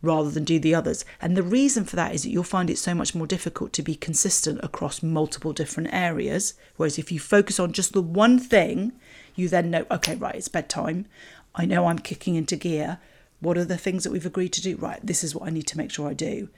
rather 0.00 0.30
than 0.30 0.44
do 0.44 0.58
the 0.58 0.74
others. 0.74 1.04
And 1.20 1.36
the 1.36 1.42
reason 1.42 1.84
for 1.84 1.96
that 1.96 2.14
is 2.14 2.22
that 2.22 2.30
you'll 2.30 2.44
find 2.44 2.70
it 2.70 2.78
so 2.78 2.94
much 2.94 3.14
more 3.14 3.26
difficult 3.26 3.72
to 3.74 3.82
be 3.82 3.94
consistent 3.94 4.60
across 4.62 5.02
multiple 5.02 5.52
different 5.52 5.92
areas. 5.92 6.54
Whereas 6.76 6.98
if 6.98 7.10
you 7.10 7.18
focus 7.18 7.58
on 7.58 7.72
just 7.72 7.92
the 7.92 8.02
one 8.02 8.38
thing, 8.38 8.92
you 9.34 9.48
then 9.48 9.70
know, 9.70 9.86
okay, 9.90 10.14
right, 10.14 10.36
it's 10.36 10.48
bedtime. 10.48 11.06
I 11.54 11.64
know 11.64 11.86
I'm 11.86 11.98
kicking 11.98 12.36
into 12.36 12.56
gear. 12.56 12.98
What 13.40 13.58
are 13.58 13.64
the 13.64 13.76
things 13.76 14.04
that 14.04 14.12
we've 14.12 14.26
agreed 14.26 14.52
to 14.54 14.62
do? 14.62 14.76
Right, 14.76 15.00
this 15.04 15.24
is 15.24 15.34
what 15.34 15.46
I 15.46 15.50
need 15.50 15.66
to 15.68 15.78
make 15.78 15.90
sure 15.90 16.08
I 16.08 16.14
do. 16.14 16.48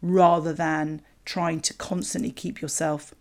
Rather 0.00 0.52
than 0.52 1.02
trying 1.24 1.60
to 1.60 1.74
constantly 1.74 2.30
keep 2.30 2.62
yourself 2.62 3.14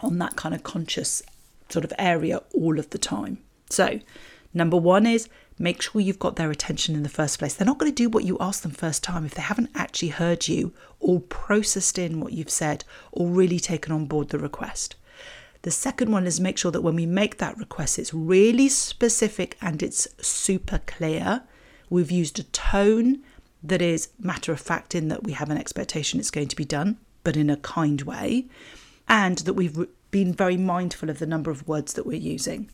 on 0.00 0.18
that 0.18 0.36
kind 0.36 0.54
of 0.54 0.62
conscious 0.62 1.22
sort 1.68 1.84
of 1.84 1.92
area 1.98 2.42
all 2.52 2.78
of 2.78 2.90
the 2.90 2.98
time. 2.98 3.38
So, 3.70 4.00
number 4.56 4.76
one 4.76 5.06
is 5.06 5.28
make 5.58 5.80
sure 5.80 6.00
you've 6.00 6.18
got 6.18 6.36
their 6.36 6.50
attention 6.50 6.94
in 6.94 7.02
the 7.02 7.08
first 7.08 7.38
place. 7.38 7.54
They're 7.54 7.66
not 7.66 7.78
going 7.78 7.92
to 7.92 8.02
do 8.02 8.08
what 8.08 8.24
you 8.24 8.36
ask 8.40 8.62
them 8.62 8.72
first 8.72 9.04
time 9.04 9.24
if 9.24 9.34
they 9.34 9.42
haven't 9.42 9.70
actually 9.74 10.08
heard 10.08 10.48
you 10.48 10.72
or 10.98 11.20
processed 11.20 11.98
in 11.98 12.20
what 12.20 12.32
you've 12.32 12.50
said 12.50 12.84
or 13.12 13.28
really 13.28 13.60
taken 13.60 13.92
on 13.92 14.06
board 14.06 14.30
the 14.30 14.38
request. 14.38 14.96
The 15.62 15.70
second 15.70 16.12
one 16.12 16.26
is 16.26 16.40
make 16.40 16.58
sure 16.58 16.70
that 16.70 16.82
when 16.82 16.94
we 16.94 17.06
make 17.06 17.38
that 17.38 17.58
request, 17.58 17.98
it's 17.98 18.14
really 18.14 18.68
specific 18.68 19.56
and 19.60 19.82
it's 19.82 20.06
super 20.20 20.80
clear. 20.86 21.42
We've 21.90 22.10
used 22.10 22.38
a 22.38 22.44
tone 22.44 23.22
that 23.62 23.82
is 23.82 24.10
matter 24.18 24.52
of 24.52 24.60
fact 24.60 24.94
in 24.94 25.08
that 25.08 25.24
we 25.24 25.32
have 25.32 25.50
an 25.50 25.58
expectation 25.58 26.20
it's 26.20 26.30
going 26.30 26.48
to 26.48 26.56
be 26.56 26.64
done, 26.64 26.98
but 27.24 27.36
in 27.36 27.50
a 27.50 27.56
kind 27.56 28.02
way, 28.02 28.46
and 29.08 29.38
that 29.38 29.54
we've 29.54 29.86
been 30.10 30.32
very 30.32 30.56
mindful 30.56 31.10
of 31.10 31.18
the 31.18 31.26
number 31.26 31.50
of 31.50 31.66
words 31.66 31.94
that 31.94 32.06
we're 32.06 32.14
using. 32.14 32.70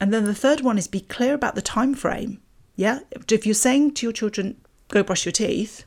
And 0.00 0.12
then 0.12 0.24
the 0.24 0.34
third 0.34 0.60
one 0.60 0.78
is 0.78 0.88
be 0.88 1.00
clear 1.00 1.34
about 1.34 1.54
the 1.54 1.62
time 1.62 1.94
frame. 1.94 2.40
Yeah, 2.74 3.00
if 3.30 3.46
you're 3.46 3.54
saying 3.54 3.94
to 3.94 4.06
your 4.06 4.12
children, 4.12 4.60
go 4.88 5.02
brush 5.02 5.24
your 5.24 5.32
teeth. 5.32 5.84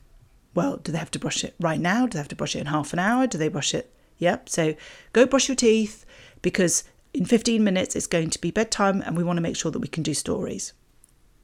Well, 0.55 0.77
do 0.77 0.91
they 0.91 0.97
have 0.97 1.11
to 1.11 1.19
brush 1.19 1.43
it 1.43 1.53
right 1.59 1.79
now? 1.79 2.05
Do 2.07 2.13
they 2.13 2.19
have 2.19 2.27
to 2.29 2.35
brush 2.35 2.55
it 2.55 2.59
in 2.59 2.65
half 2.67 2.93
an 2.93 2.99
hour? 2.99 3.27
Do 3.27 3.37
they 3.37 3.47
brush 3.47 3.73
it? 3.73 3.93
Yep. 4.17 4.49
So 4.49 4.75
go 5.13 5.25
brush 5.25 5.47
your 5.47 5.55
teeth 5.55 6.05
because 6.41 6.83
in 7.13 7.25
15 7.25 7.63
minutes 7.63 7.95
it's 7.95 8.07
going 8.07 8.29
to 8.31 8.41
be 8.41 8.51
bedtime 8.51 9.01
and 9.01 9.15
we 9.15 9.23
want 9.23 9.37
to 9.37 9.41
make 9.41 9.55
sure 9.55 9.71
that 9.71 9.79
we 9.79 9.87
can 9.87 10.03
do 10.03 10.13
stories. 10.13 10.73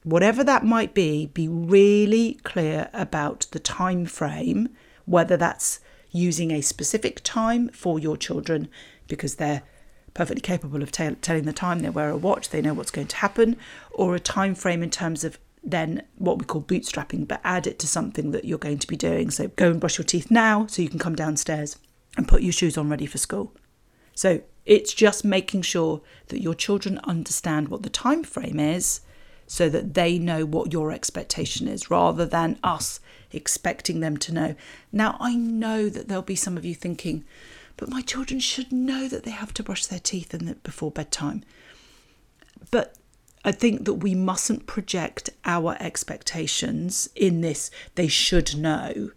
Whatever 0.03 0.43
that 0.43 0.65
might 0.65 0.93
be, 0.93 1.27
be 1.27 1.47
really 1.47 2.39
clear 2.43 2.89
about 2.93 3.47
the 3.51 3.59
time 3.59 4.05
frame, 4.05 4.69
whether 5.05 5.37
that's 5.37 5.79
using 6.11 6.51
a 6.51 6.61
specific 6.61 7.21
time 7.23 7.69
for 7.69 7.99
your 7.99 8.15
children 8.15 8.69
because 9.07 9.35
they're 9.35 9.63
perfectly 10.15 10.41
capable 10.41 10.81
of 10.81 10.91
t- 10.91 11.15
telling 11.21 11.43
the 11.43 11.53
time 11.53 11.79
they 11.79 11.89
wear 11.89 12.09
a 12.09 12.17
watch 12.17 12.49
they 12.49 12.61
know 12.61 12.73
what's 12.73 12.89
going 12.89 13.05
to 13.05 13.17
happen 13.17 13.55
or 13.91 14.15
a 14.15 14.19
time 14.19 14.55
frame 14.55 14.81
in 14.81 14.89
terms 14.89 15.23
of 15.23 15.37
then 15.63 16.01
what 16.17 16.39
we 16.39 16.45
call 16.45 16.61
bootstrapping 16.61 17.27
but 17.27 17.41
add 17.43 17.67
it 17.67 17.77
to 17.77 17.87
something 17.87 18.31
that 18.31 18.45
you're 18.45 18.57
going 18.57 18.79
to 18.79 18.87
be 18.87 18.95
doing 18.95 19.29
so 19.29 19.47
go 19.49 19.69
and 19.69 19.79
brush 19.79 19.99
your 19.99 20.05
teeth 20.05 20.31
now 20.31 20.65
so 20.65 20.81
you 20.81 20.89
can 20.89 20.99
come 20.99 21.15
downstairs 21.15 21.77
and 22.17 22.27
put 22.27 22.41
your 22.41 22.53
shoes 22.53 22.77
on 22.77 22.89
ready 22.89 23.05
for 23.05 23.19
school 23.19 23.53
so 24.15 24.41
it's 24.65 24.93
just 24.93 25.23
making 25.23 25.61
sure 25.61 26.01
that 26.27 26.41
your 26.41 26.55
children 26.55 26.99
understand 27.03 27.67
what 27.67 27.83
the 27.83 27.89
time 27.89 28.23
frame 28.23 28.59
is 28.59 29.01
so 29.47 29.69
that 29.69 29.93
they 29.93 30.17
know 30.17 30.45
what 30.45 30.73
your 30.73 30.91
expectation 30.91 31.67
is 31.67 31.91
rather 31.91 32.25
than 32.25 32.57
us 32.63 32.99
expecting 33.31 33.99
them 33.99 34.17
to 34.17 34.33
know. 34.33 34.55
Now, 34.91 35.17
I 35.19 35.35
know 35.35 35.89
that 35.89 36.07
there'll 36.07 36.23
be 36.23 36.35
some 36.35 36.57
of 36.57 36.65
you 36.65 36.73
thinking, 36.73 37.23
but 37.77 37.89
my 37.89 38.01
children 38.01 38.39
should 38.39 38.71
know 38.71 39.07
that 39.07 39.23
they 39.23 39.31
have 39.31 39.53
to 39.55 39.63
brush 39.63 39.85
their 39.85 39.99
teeth 39.99 40.35
before 40.63 40.91
bedtime. 40.91 41.43
But 42.71 42.95
I 43.43 43.51
think 43.51 43.85
that 43.85 43.95
we 43.95 44.15
mustn't 44.15 44.65
project 44.65 45.29
our 45.45 45.77
expectations 45.79 47.09
in 47.15 47.41
this, 47.41 47.69
they 47.95 48.07
should 48.07 48.57
know. 48.57 49.11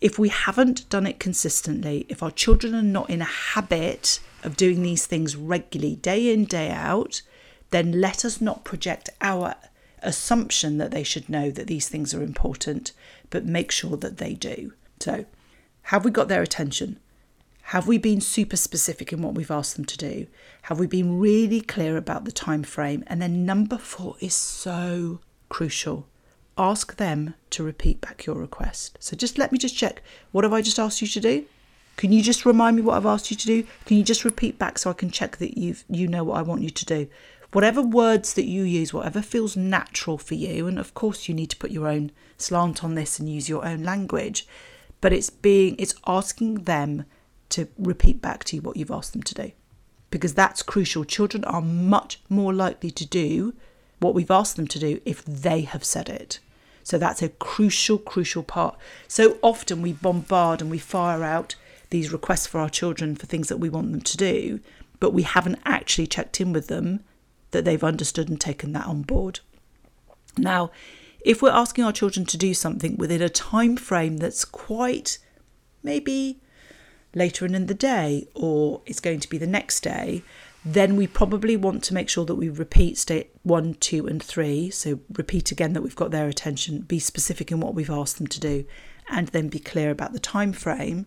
If 0.00 0.18
we 0.18 0.28
haven't 0.28 0.88
done 0.88 1.06
it 1.06 1.20
consistently, 1.20 2.06
if 2.08 2.22
our 2.22 2.30
children 2.30 2.74
are 2.74 2.82
not 2.82 3.10
in 3.10 3.20
a 3.20 3.24
habit 3.24 4.20
of 4.42 4.56
doing 4.56 4.82
these 4.82 5.06
things 5.06 5.36
regularly, 5.36 5.96
day 5.96 6.32
in, 6.32 6.44
day 6.44 6.70
out, 6.70 7.22
then 7.70 8.00
let 8.00 8.24
us 8.24 8.40
not 8.40 8.64
project 8.64 9.10
our 9.20 9.54
assumption 10.02 10.78
that 10.78 10.90
they 10.90 11.02
should 11.02 11.28
know 11.28 11.50
that 11.50 11.66
these 11.66 11.88
things 11.88 12.14
are 12.14 12.22
important, 12.22 12.92
but 13.28 13.44
make 13.44 13.70
sure 13.70 13.96
that 13.96 14.18
they 14.18 14.34
do. 14.34 14.72
So, 15.00 15.24
have 15.84 16.04
we 16.04 16.10
got 16.10 16.28
their 16.28 16.42
attention? 16.42 16.98
Have 17.70 17.86
we 17.86 17.98
been 17.98 18.20
super 18.20 18.56
specific 18.56 19.12
in 19.12 19.22
what 19.22 19.36
we've 19.36 19.48
asked 19.48 19.76
them 19.76 19.84
to 19.84 19.96
do? 19.96 20.26
Have 20.62 20.80
we 20.80 20.88
been 20.88 21.20
really 21.20 21.60
clear 21.60 21.96
about 21.96 22.24
the 22.24 22.32
time 22.32 22.64
frame? 22.64 23.04
And 23.06 23.22
then 23.22 23.46
number 23.46 23.78
4 23.78 24.16
is 24.18 24.34
so 24.34 25.20
crucial. 25.48 26.08
Ask 26.58 26.96
them 26.96 27.34
to 27.50 27.62
repeat 27.62 28.00
back 28.00 28.26
your 28.26 28.34
request. 28.34 28.98
So 28.98 29.16
just 29.16 29.38
let 29.38 29.52
me 29.52 29.58
just 29.58 29.76
check. 29.76 30.02
What 30.32 30.42
have 30.42 30.52
I 30.52 30.62
just 30.62 30.80
asked 30.80 31.00
you 31.00 31.06
to 31.06 31.20
do? 31.20 31.44
Can 31.94 32.10
you 32.10 32.24
just 32.24 32.44
remind 32.44 32.74
me 32.74 32.82
what 32.82 32.96
I've 32.96 33.06
asked 33.06 33.30
you 33.30 33.36
to 33.36 33.46
do? 33.46 33.64
Can 33.84 33.96
you 33.96 34.02
just 34.02 34.24
repeat 34.24 34.58
back 34.58 34.76
so 34.76 34.90
I 34.90 34.94
can 34.94 35.12
check 35.12 35.36
that 35.36 35.56
you've 35.56 35.84
you 35.88 36.08
know 36.08 36.24
what 36.24 36.38
I 36.38 36.42
want 36.42 36.62
you 36.62 36.70
to 36.70 36.84
do? 36.84 37.06
whatever 37.52 37.82
words 37.82 38.34
that 38.34 38.46
you 38.46 38.62
use, 38.62 38.92
whatever 38.92 39.22
feels 39.22 39.56
natural 39.56 40.18
for 40.18 40.34
you, 40.34 40.66
and 40.66 40.78
of 40.78 40.94
course 40.94 41.28
you 41.28 41.34
need 41.34 41.50
to 41.50 41.56
put 41.56 41.70
your 41.70 41.86
own 41.86 42.10
slant 42.36 42.82
on 42.82 42.94
this 42.94 43.18
and 43.20 43.28
use 43.28 43.48
your 43.48 43.64
own 43.64 43.82
language, 43.82 44.46
but 45.00 45.12
it's 45.12 45.30
being 45.30 45.76
it's 45.78 45.94
asking 46.06 46.64
them 46.64 47.04
to 47.50 47.68
repeat 47.78 48.20
back 48.20 48.44
to 48.44 48.56
you 48.56 48.62
what 48.62 48.76
you've 48.76 48.90
asked 48.90 49.12
them 49.12 49.22
to 49.22 49.34
do. 49.34 49.52
Because 50.10 50.34
that's 50.34 50.62
crucial. 50.62 51.04
Children 51.04 51.44
are 51.44 51.60
much 51.60 52.20
more 52.28 52.52
likely 52.52 52.90
to 52.90 53.06
do 53.06 53.54
what 54.00 54.14
we've 54.14 54.30
asked 54.30 54.56
them 54.56 54.66
to 54.66 54.78
do 54.78 55.00
if 55.04 55.24
they 55.24 55.62
have 55.62 55.84
said 55.84 56.08
it. 56.08 56.40
So 56.82 56.98
that's 56.98 57.22
a 57.22 57.28
crucial, 57.28 57.98
crucial 57.98 58.42
part. 58.42 58.76
So 59.06 59.38
often 59.42 59.82
we 59.82 59.92
bombard 59.92 60.60
and 60.60 60.70
we 60.70 60.78
fire 60.78 61.22
out 61.22 61.54
these 61.90 62.12
requests 62.12 62.46
for 62.46 62.60
our 62.60 62.70
children 62.70 63.14
for 63.14 63.26
things 63.26 63.48
that 63.48 63.58
we 63.58 63.68
want 63.68 63.92
them 63.92 64.00
to 64.00 64.16
do, 64.16 64.60
but 64.98 65.12
we 65.12 65.22
haven't 65.22 65.60
actually 65.64 66.06
checked 66.06 66.40
in 66.40 66.52
with 66.52 66.68
them 66.68 67.04
that 67.50 67.64
they've 67.64 67.84
understood 67.84 68.28
and 68.28 68.40
taken 68.40 68.72
that 68.72 68.86
on 68.86 69.02
board. 69.02 69.40
Now, 70.38 70.70
if 71.24 71.42
we're 71.42 71.50
asking 71.50 71.84
our 71.84 71.92
children 71.92 72.24
to 72.26 72.38
do 72.38 72.54
something 72.54 72.96
within 72.96 73.20
a 73.20 73.28
time 73.28 73.76
frame 73.76 74.16
that's 74.16 74.44
quite 74.44 75.18
maybe 75.82 76.40
later 77.14 77.44
in 77.44 77.66
the 77.66 77.74
day 77.74 78.28
or 78.34 78.80
it's 78.86 79.00
going 79.00 79.20
to 79.20 79.28
be 79.28 79.38
the 79.38 79.46
next 79.46 79.80
day, 79.80 80.22
then 80.64 80.96
we 80.96 81.06
probably 81.06 81.56
want 81.56 81.82
to 81.84 81.94
make 81.94 82.08
sure 82.08 82.26
that 82.26 82.34
we 82.34 82.48
repeat 82.48 82.98
state 82.98 83.30
one, 83.42 83.74
two, 83.74 84.06
and 84.06 84.22
three. 84.22 84.70
So 84.70 85.00
repeat 85.12 85.50
again 85.50 85.72
that 85.72 85.82
we've 85.82 85.96
got 85.96 86.10
their 86.10 86.28
attention, 86.28 86.82
be 86.82 86.98
specific 86.98 87.50
in 87.50 87.60
what 87.60 87.74
we've 87.74 87.90
asked 87.90 88.18
them 88.18 88.26
to 88.26 88.40
do, 88.40 88.64
and 89.08 89.28
then 89.28 89.48
be 89.48 89.58
clear 89.58 89.90
about 89.90 90.12
the 90.12 90.20
time 90.20 90.52
frame. 90.52 91.06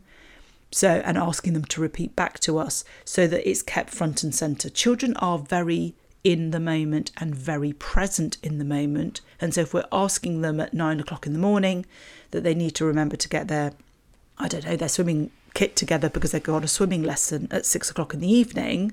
So, 0.72 1.04
and 1.06 1.20
asking 1.20 1.54
them 1.54 1.66
to 1.66 1.82
repeat 1.82 2.16
back 2.16 2.39
to 2.42 2.58
us 2.58 2.84
so 3.06 3.28
that 3.28 3.48
it's 3.48 3.62
kept 3.62 3.92
front 3.92 4.24
and 4.24 4.34
center. 4.34 4.72
Children 4.72 5.16
are 5.18 5.38
very 5.38 5.94
in 6.24 6.50
the 6.50 6.60
moment 6.60 7.12
and 7.18 7.36
very 7.36 7.74
present 7.74 8.38
in 8.42 8.58
the 8.58 8.66
moment. 8.66 9.22
And 9.39 9.54
so, 9.54 9.62
if 9.62 9.74
we're 9.76 9.86
asking 9.92 10.42
them 10.42 10.60
at 10.60 10.74
nine 10.74 11.00
o'clock 11.00 11.28
in 11.28 11.34
the 11.34 11.39
morning 11.39 11.86
that 12.32 12.44
they 12.44 12.56
need 12.56 12.74
to 12.76 12.86
remember 12.86 13.16
to 13.16 13.30
get 13.30 13.50
their, 13.50 13.74
I 14.39 14.48
don't 14.48 14.66
know, 14.66 14.76
their 14.76 14.89
swimming 14.89 15.30
kit 15.54 15.76
together 15.76 16.10
because 16.10 16.32
they've 16.32 16.44
got 16.44 16.63
a 16.63 16.68
swimming 16.68 17.04
lesson 17.04 17.48
at 17.52 17.66
six 17.66 17.89
o'clock 17.89 18.13
in 18.13 18.20
the 18.20 18.32
evening, 18.32 18.92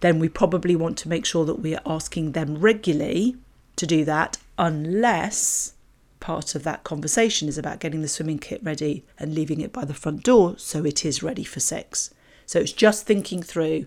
then 0.00 0.18
we 0.18 0.28
probably 0.28 0.74
want 0.74 0.98
to 0.98 1.08
make 1.08 1.24
sure 1.24 1.44
that 1.44 1.60
we 1.60 1.74
are 1.74 1.82
asking 1.86 2.32
them 2.32 2.58
regularly 2.58 3.36
to 3.76 3.86
do 3.86 4.04
that, 4.04 4.38
unless 4.58 5.74
part 6.20 6.54
of 6.54 6.62
that 6.62 6.84
conversation 6.84 7.48
is 7.48 7.58
about 7.58 7.80
getting 7.80 8.00
the 8.00 8.08
swimming 8.08 8.38
kit 8.38 8.62
ready 8.62 9.04
and 9.18 9.34
leaving 9.34 9.60
it 9.60 9.72
by 9.72 9.84
the 9.84 9.94
front 9.94 10.22
door 10.22 10.54
so 10.56 10.84
it 10.84 11.04
is 11.04 11.22
ready 11.22 11.42
for 11.42 11.58
six. 11.58 12.14
So 12.46 12.60
it's 12.60 12.72
just 12.72 13.06
thinking 13.06 13.42
through 13.42 13.86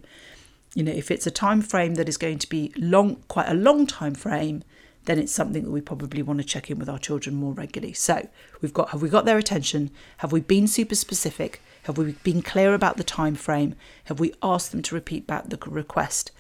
you 0.74 0.84
know 0.84 0.92
if 0.92 1.10
it's 1.10 1.26
a 1.26 1.32
time 1.32 1.62
frame 1.62 1.96
that 1.96 2.10
is 2.10 2.18
going 2.18 2.38
to 2.38 2.50
be 2.50 2.74
long 2.78 3.16
quite 3.30 3.48
a 3.48 3.54
long 3.54 3.88
time 3.88 4.14
frame 4.14 4.64
then 5.06 5.20
it's 5.20 5.32
something 5.32 5.64
that 5.64 5.72
we 5.72 5.82
probably 5.82 6.22
want 6.22 6.40
to 6.40 6.46
check 6.46 6.70
in 6.70 6.80
with 6.80 6.90
our 6.90 7.00
children 7.00 7.36
more 7.36 7.54
regularly. 7.54 7.94
So 7.94 8.28
we've 8.62 8.74
got 8.74 8.90
have 8.90 9.02
we 9.02 9.10
got 9.10 9.26
their 9.26 9.38
attention? 9.38 9.92
Have 10.18 10.32
we 10.32 10.42
been 10.42 10.68
super 10.68 10.96
specific? 10.96 11.62
Have 11.84 11.98
we 11.98 12.14
been 12.24 12.42
clear 12.42 12.74
about 12.74 12.98
the 12.98 13.04
time 13.04 13.36
frame? 13.36 13.76
Have 14.06 14.20
we 14.20 14.34
asked 14.42 14.72
them 14.72 14.82
to 14.84 14.96
repeat 14.96 15.28
back 15.28 15.50
the 15.50 15.60
request? 15.70 16.32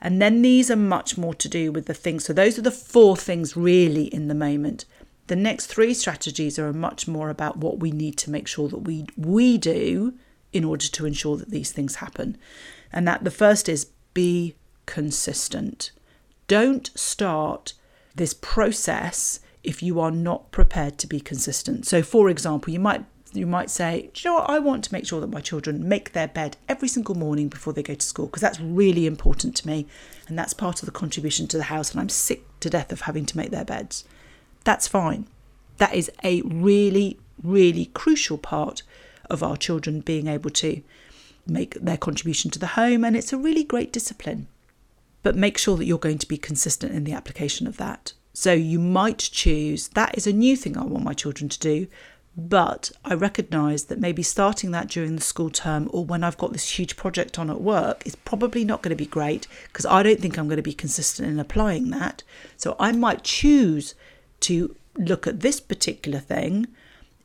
And 0.00 0.20
then 0.20 0.42
these 0.42 0.70
are 0.70 0.76
much 0.76 1.16
more 1.16 1.34
to 1.34 1.48
do 1.48 1.72
with 1.72 1.86
the 1.86 1.94
things 1.94 2.24
so 2.24 2.32
those 2.32 2.58
are 2.58 2.62
the 2.62 2.70
four 2.70 3.16
things 3.16 3.56
really 3.56 4.04
in 4.04 4.28
the 4.28 4.34
moment. 4.34 4.84
The 5.26 5.36
next 5.36 5.66
three 5.66 5.94
strategies 5.94 6.58
are 6.58 6.72
much 6.72 7.06
more 7.06 7.30
about 7.30 7.56
what 7.56 7.78
we 7.78 7.92
need 7.92 8.18
to 8.18 8.30
make 8.30 8.48
sure 8.48 8.68
that 8.68 8.78
we 8.78 9.06
we 9.16 9.58
do 9.58 10.14
in 10.52 10.64
order 10.64 10.86
to 10.86 11.06
ensure 11.06 11.36
that 11.36 11.50
these 11.50 11.72
things 11.72 11.96
happen. 11.96 12.36
And 12.92 13.06
that 13.06 13.24
the 13.24 13.30
first 13.30 13.68
is 13.68 13.86
be 14.12 14.56
consistent. 14.86 15.92
Don't 16.48 16.90
start 16.96 17.74
this 18.14 18.34
process 18.34 19.40
if 19.62 19.82
you 19.82 20.00
are 20.00 20.10
not 20.10 20.50
prepared 20.52 20.98
to 20.98 21.06
be 21.06 21.20
consistent. 21.20 21.86
So 21.86 22.02
for 22.02 22.30
example, 22.30 22.72
you 22.72 22.80
might 22.80 23.04
you 23.32 23.46
might 23.46 23.70
say, 23.70 24.10
you 24.16 24.30
know 24.30 24.34
what, 24.34 24.50
I 24.50 24.58
want 24.58 24.82
to 24.84 24.92
make 24.92 25.06
sure 25.06 25.20
that 25.20 25.30
my 25.30 25.40
children 25.40 25.88
make 25.88 26.12
their 26.12 26.26
bed 26.26 26.56
every 26.68 26.88
single 26.88 27.14
morning 27.14 27.48
before 27.48 27.72
they 27.72 27.82
go 27.82 27.94
to 27.94 28.06
school 28.06 28.26
because 28.26 28.42
that's 28.42 28.58
really 28.58 29.06
important 29.06 29.54
to 29.56 29.68
me 29.68 29.86
and 30.26 30.36
that's 30.36 30.52
part 30.52 30.82
of 30.82 30.86
the 30.86 30.92
contribution 30.92 31.46
to 31.48 31.56
the 31.56 31.64
house 31.64 31.92
and 31.92 32.00
I'm 32.00 32.08
sick 32.08 32.42
to 32.58 32.68
death 32.68 32.90
of 32.90 33.02
having 33.02 33.26
to 33.26 33.36
make 33.36 33.50
their 33.50 33.64
beds. 33.64 34.04
That's 34.64 34.88
fine. 34.88 35.26
That 35.78 35.94
is 35.94 36.10
a 36.24 36.42
really, 36.42 37.18
really 37.42 37.86
crucial 37.86 38.36
part 38.36 38.82
of 39.30 39.42
our 39.42 39.56
children 39.56 40.00
being 40.00 40.26
able 40.26 40.50
to 40.50 40.82
make 41.46 41.74
their 41.74 41.96
contribution 41.96 42.50
to 42.50 42.58
the 42.58 42.68
home, 42.68 43.04
and 43.04 43.16
it's 43.16 43.32
a 43.32 43.38
really 43.38 43.64
great 43.64 43.92
discipline. 43.92 44.48
But 45.22 45.36
make 45.36 45.58
sure 45.58 45.76
that 45.76 45.84
you're 45.84 45.98
going 45.98 46.18
to 46.18 46.28
be 46.28 46.38
consistent 46.38 46.92
in 46.92 47.04
the 47.04 47.12
application 47.12 47.66
of 47.66 47.76
that. 47.76 48.12
So 48.32 48.52
you 48.52 48.78
might 48.78 49.18
choose 49.18 49.88
that 49.88 50.16
is 50.16 50.26
a 50.26 50.32
new 50.32 50.56
thing 50.56 50.76
I 50.76 50.84
want 50.84 51.04
my 51.04 51.12
children 51.12 51.48
to 51.48 51.58
do, 51.58 51.88
but 52.36 52.92
I 53.04 53.14
recognise 53.14 53.84
that 53.84 53.98
maybe 53.98 54.22
starting 54.22 54.70
that 54.70 54.88
during 54.88 55.16
the 55.16 55.22
school 55.22 55.50
term 55.50 55.90
or 55.92 56.04
when 56.04 56.22
I've 56.22 56.38
got 56.38 56.52
this 56.52 56.78
huge 56.78 56.96
project 56.96 57.38
on 57.38 57.50
at 57.50 57.60
work 57.60 58.06
is 58.06 58.14
probably 58.16 58.64
not 58.64 58.82
going 58.82 58.90
to 58.90 58.96
be 58.96 59.06
great 59.06 59.46
because 59.66 59.84
I 59.84 60.02
don't 60.02 60.20
think 60.20 60.38
I'm 60.38 60.46
going 60.46 60.56
to 60.56 60.62
be 60.62 60.72
consistent 60.72 61.28
in 61.28 61.40
applying 61.40 61.90
that. 61.90 62.22
So 62.56 62.76
I 62.78 62.92
might 62.92 63.24
choose 63.24 63.94
to 64.40 64.74
look 64.96 65.26
at 65.26 65.40
this 65.40 65.60
particular 65.60 66.20
thing 66.20 66.68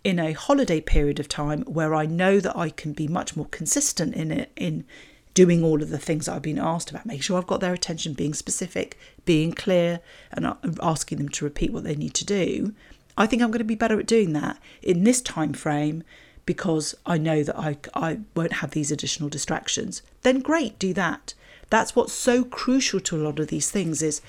in 0.03 0.19
a 0.19 0.33
holiday 0.33 0.81
period 0.81 1.19
of 1.19 1.27
time 1.27 1.61
where 1.63 1.95
I 1.95 2.05
know 2.05 2.39
that 2.39 2.57
I 2.57 2.69
can 2.69 2.93
be 2.93 3.07
much 3.07 3.35
more 3.35 3.47
consistent 3.47 4.15
in 4.15 4.31
it 4.31 4.51
in 4.55 4.85
doing 5.35 5.63
all 5.63 5.83
of 5.83 5.89
the 5.89 5.99
things 5.99 6.27
I've 6.27 6.41
been 6.41 6.57
asked 6.57 6.89
about, 6.89 7.05
making 7.05 7.21
sure 7.21 7.37
I've 7.37 7.45
got 7.45 7.59
their 7.59 7.73
attention, 7.73 8.13
being 8.13 8.33
specific, 8.33 8.97
being 9.25 9.51
clear, 9.51 9.99
and 10.31 10.55
asking 10.81 11.19
them 11.19 11.29
to 11.29 11.45
repeat 11.45 11.71
what 11.71 11.83
they 11.83 11.95
need 11.95 12.15
to 12.15 12.25
do. 12.25 12.73
I 13.17 13.27
think 13.27 13.41
I'm 13.41 13.51
going 13.51 13.59
to 13.59 13.65
be 13.65 13.75
better 13.75 13.99
at 13.99 14.07
doing 14.07 14.33
that 14.33 14.57
in 14.81 15.03
this 15.03 15.21
time 15.21 15.53
frame 15.53 16.03
because 16.45 16.95
I 17.05 17.17
know 17.17 17.43
that 17.43 17.57
I, 17.57 17.77
I 17.93 18.19
won't 18.35 18.53
have 18.53 18.71
these 18.71 18.91
additional 18.91 19.29
distractions. 19.29 20.01
Then 20.21 20.39
great, 20.39 20.79
do 20.79 20.93
that. 20.93 21.33
That's 21.69 21.95
what's 21.95 22.13
so 22.13 22.43
crucial 22.43 22.99
to 23.01 23.17
a 23.17 23.23
lot 23.23 23.39
of 23.39 23.47
these 23.47 23.69
things 23.69 24.01
is 24.01 24.21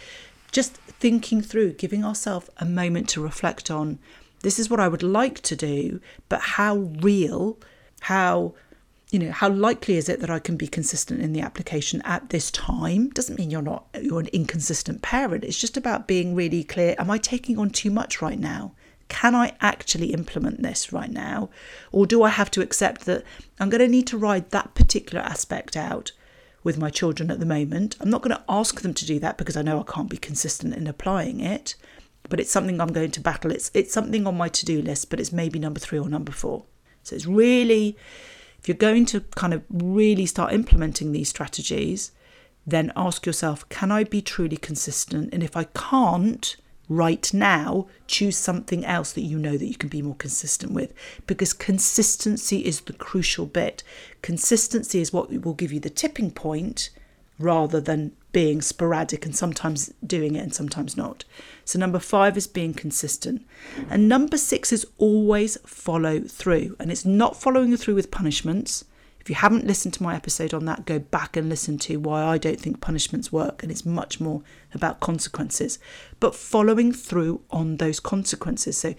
just 0.50 0.74
thinking 0.74 1.40
through, 1.40 1.74
giving 1.74 2.04
ourselves 2.04 2.50
a 2.58 2.64
moment 2.64 3.08
to 3.10 3.22
reflect 3.22 3.70
on 3.70 3.98
This 4.40 4.58
is 4.58 4.70
what 4.70 4.80
I 4.80 4.88
would 4.88 5.02
like 5.02 5.40
to 5.42 5.56
do, 5.56 6.00
but 6.28 6.40
how 6.40 6.76
real, 6.76 7.58
how 8.00 8.54
you 9.10 9.18
know 9.20 9.30
how 9.30 9.48
likely 9.48 9.96
is 9.96 10.08
it 10.08 10.20
that 10.20 10.30
i 10.30 10.38
can 10.38 10.56
be 10.56 10.66
consistent 10.66 11.20
in 11.20 11.32
the 11.32 11.40
application 11.40 12.02
at 12.02 12.30
this 12.30 12.50
time? 12.50 13.10
Doesn't 13.10 13.38
mean 13.38 13.50
you're 13.50 13.62
not 13.62 13.86
you're 14.00 14.20
an 14.20 14.28
inconsistent 14.28 15.02
parent. 15.02 15.44
It's 15.44 15.60
just 15.60 15.76
about 15.76 16.08
being 16.08 16.34
really 16.34 16.64
clear 16.64 16.96
am 16.98 17.10
i 17.10 17.18
taking 17.18 17.58
on 17.58 17.70
too 17.70 17.90
much 17.90 18.20
right 18.20 18.38
now? 18.38 18.74
Can 19.08 19.34
i 19.34 19.54
actually 19.60 20.12
implement 20.12 20.62
this 20.62 20.92
right 20.92 21.10
now? 21.10 21.50
Or 21.92 22.06
do 22.06 22.22
i 22.22 22.30
have 22.30 22.50
to 22.52 22.62
accept 22.62 23.04
that 23.06 23.22
i'm 23.60 23.70
going 23.70 23.80
to 23.80 23.88
need 23.88 24.06
to 24.08 24.18
ride 24.18 24.50
that 24.50 24.74
particular 24.74 25.22
aspect 25.22 25.76
out 25.76 26.10
with 26.64 26.76
my 26.76 26.90
children 26.90 27.30
at 27.30 27.38
the 27.38 27.46
moment? 27.46 27.96
I'm 28.00 28.10
not 28.10 28.22
going 28.22 28.36
to 28.36 28.44
ask 28.48 28.80
them 28.80 28.94
to 28.94 29.06
do 29.06 29.20
that 29.20 29.38
because 29.38 29.56
i 29.56 29.62
know 29.62 29.80
i 29.80 29.92
can't 29.92 30.10
be 30.10 30.16
consistent 30.18 30.74
in 30.74 30.88
applying 30.88 31.38
it 31.40 31.76
but 32.28 32.40
it's 32.40 32.50
something 32.50 32.80
i'm 32.80 32.92
going 32.92 33.12
to 33.12 33.20
battle. 33.20 33.52
It's 33.52 33.70
it's 33.72 33.94
something 33.94 34.26
on 34.26 34.36
my 34.36 34.48
to-do 34.48 34.82
list 34.82 35.10
but 35.10 35.20
it's 35.20 35.32
maybe 35.32 35.60
number 35.60 35.78
3 35.78 36.00
or 36.00 36.08
number 36.08 36.32
4 36.32 36.64
so 37.04 37.14
it's 37.14 37.26
really 37.26 37.96
if 38.66 38.68
you're 38.70 38.90
going 38.90 39.07
to 39.07 39.20
kind 39.37 39.55
of 39.55 39.62
really 39.70 40.26
start 40.26 40.52
implementing 40.52 41.12
these 41.12 41.29
strategies, 41.29 42.11
then 42.66 42.92
ask 42.96 43.24
yourself, 43.24 43.66
can 43.68 43.92
I 43.92 44.02
be 44.02 44.20
truly 44.20 44.57
consistent? 44.57 45.33
And 45.33 45.40
if 45.40 45.57
I 45.57 45.68
can't, 45.72 46.57
right 46.88 47.33
now, 47.33 47.87
choose 48.09 48.37
something 48.37 48.85
else 48.85 49.12
that 49.12 49.20
you 49.20 49.38
know 49.38 49.57
that 49.57 49.66
you 49.66 49.76
can 49.76 49.88
be 49.88 50.02
more 50.02 50.16
consistent 50.16 50.72
with 50.72 50.92
because 51.29 51.52
consistency 51.52 52.64
is 52.64 52.81
the 52.81 52.92
crucial 52.92 53.46
bit. 53.46 53.85
Consistency 54.20 55.00
is 55.00 55.12
what 55.12 55.31
will 55.31 55.55
give 55.55 55.72
you 55.72 55.79
the 55.79 55.88
tipping 55.88 56.33
point 56.33 56.90
rather 57.38 57.81
than 57.81 58.12
being 58.33 58.61
sporadic 58.61 59.25
and 59.25 59.35
sometimes 59.35 59.92
doing 60.07 60.35
it 60.35 60.40
and 60.40 60.55
sometimes 60.55 60.96
not. 60.96 61.25
So, 61.64 61.79
number 61.79 61.99
five 61.99 62.37
is 62.37 62.46
being 62.46 62.75
consistent. 62.75 63.46
And 63.88 64.09
number 64.09 64.37
six 64.37 64.72
is 64.72 64.87
always 64.99 65.57
follow 65.66 66.20
through. 66.20 66.77
And 66.79 66.90
it's 66.90 67.05
not 67.05 67.40
following 67.40 67.77
through 67.77 67.94
with 67.94 68.11
punishments. 68.11 68.85
If 69.20 69.31
you 69.31 69.37
haven't 69.37 69.66
listened 69.66 69.94
to 69.94 70.03
my 70.03 70.14
episode 70.14 70.55
on 70.55 70.66
that, 70.66 70.87
go 70.87 70.99
back 70.99 71.37
and 71.37 71.49
listen 71.49 71.79
to 71.79 71.99
why 71.99 72.22
I 72.22 72.38
don't 72.38 72.61
think 72.61 72.81
punishments 72.81 73.33
work. 73.33 73.62
And 73.62 73.72
it's 73.72 73.87
much 73.87 74.20
more 74.20 74.42
about 74.72 75.01
consequences, 75.01 75.79
but 76.20 76.35
following 76.35 76.92
through 76.92 77.40
on 77.51 77.79
those 77.79 78.01
consequences. 78.01 78.77
So, 78.77 78.94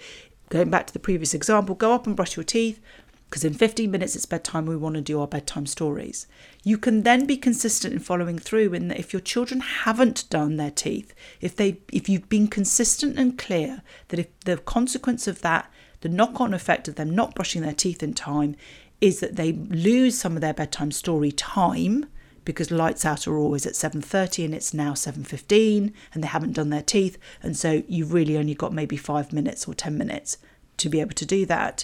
going 0.49 0.69
back 0.69 0.87
to 0.87 0.93
the 0.93 0.99
previous 0.99 1.33
example, 1.33 1.75
go 1.75 1.93
up 1.93 2.07
and 2.07 2.15
brush 2.15 2.35
your 2.35 2.43
teeth 2.43 2.79
because 3.29 3.43
in 3.43 3.53
15 3.53 3.91
minutes 3.91 4.15
it's 4.15 4.25
bedtime 4.25 4.65
we 4.65 4.77
want 4.77 4.95
to 4.95 5.01
do 5.01 5.19
our 5.19 5.27
bedtime 5.27 5.65
stories. 5.65 6.27
You 6.63 6.77
can 6.77 7.03
then 7.03 7.25
be 7.25 7.37
consistent 7.37 7.93
in 7.93 7.99
following 7.99 8.39
through 8.39 8.73
in 8.73 8.87
that 8.87 8.99
if 8.99 9.13
your 9.13 9.21
children 9.21 9.59
haven't 9.59 10.29
done 10.29 10.57
their 10.57 10.71
teeth 10.71 11.13
if 11.41 11.55
they 11.55 11.79
if 11.91 12.07
you've 12.07 12.29
been 12.29 12.47
consistent 12.47 13.17
and 13.17 13.37
clear 13.37 13.81
that 14.09 14.19
if 14.19 14.39
the 14.41 14.57
consequence 14.57 15.27
of 15.27 15.41
that 15.41 15.69
the 16.01 16.09
knock-on 16.09 16.53
effect 16.53 16.87
of 16.87 16.95
them 16.95 17.09
not 17.09 17.35
brushing 17.35 17.61
their 17.61 17.73
teeth 17.73 18.01
in 18.01 18.13
time 18.13 18.55
is 19.01 19.19
that 19.19 19.35
they 19.35 19.51
lose 19.51 20.17
some 20.17 20.35
of 20.35 20.41
their 20.41 20.53
bedtime 20.53 20.91
story 20.91 21.31
time 21.31 22.05
because 22.45 22.71
lights 22.71 23.05
out 23.05 23.27
are 23.27 23.37
always 23.37 23.65
at 23.65 23.75
7:30 23.75 24.45
and 24.45 24.55
it's 24.55 24.73
now 24.73 24.93
7:15 24.93 25.91
and 26.13 26.23
they 26.23 26.27
haven't 26.27 26.53
done 26.53 26.69
their 26.69 26.81
teeth. 26.81 27.17
And 27.43 27.57
so 27.57 27.83
you've 27.89 28.13
really 28.13 28.37
only 28.37 28.55
got 28.55 28.71
maybe 28.71 28.95
5 28.95 29.33
minutes 29.33 29.67
or 29.67 29.73
10 29.73 29.97
minutes 29.97 30.37
to 30.77 30.87
be 30.87 31.01
able 31.01 31.13
to 31.15 31.25
do 31.25 31.45
that. 31.45 31.83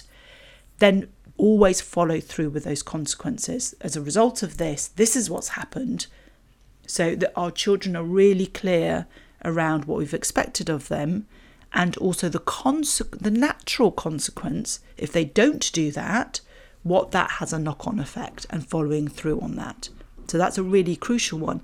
Then 0.78 1.08
always 1.36 1.80
follow 1.80 2.20
through 2.20 2.50
with 2.50 2.64
those 2.64 2.82
consequences. 2.82 3.74
As 3.80 3.96
a 3.96 4.02
result 4.02 4.42
of 4.42 4.56
this, 4.56 4.88
this 4.88 5.16
is 5.16 5.28
what's 5.28 5.48
happened. 5.48 6.06
So 6.86 7.14
that 7.16 7.32
our 7.34 7.50
children 7.50 7.96
are 7.96 8.04
really 8.04 8.46
clear 8.46 9.06
around 9.44 9.84
what 9.84 9.98
we've 9.98 10.14
expected 10.14 10.68
of 10.68 10.88
them 10.88 11.26
and 11.72 11.96
also 11.98 12.28
the 12.28 12.38
conse- 12.38 13.18
the 13.20 13.30
natural 13.30 13.90
consequence 13.90 14.80
if 14.96 15.12
they 15.12 15.24
don't 15.24 15.70
do 15.72 15.90
that, 15.90 16.40
what 16.82 17.10
that 17.10 17.32
has 17.32 17.52
a 17.52 17.58
knock-on 17.58 17.98
effect 17.98 18.46
and 18.50 18.66
following 18.66 19.08
through 19.08 19.40
on 19.40 19.56
that. 19.56 19.88
So 20.28 20.38
that's 20.38 20.58
a 20.58 20.62
really 20.62 20.96
crucial 20.96 21.38
one. 21.38 21.62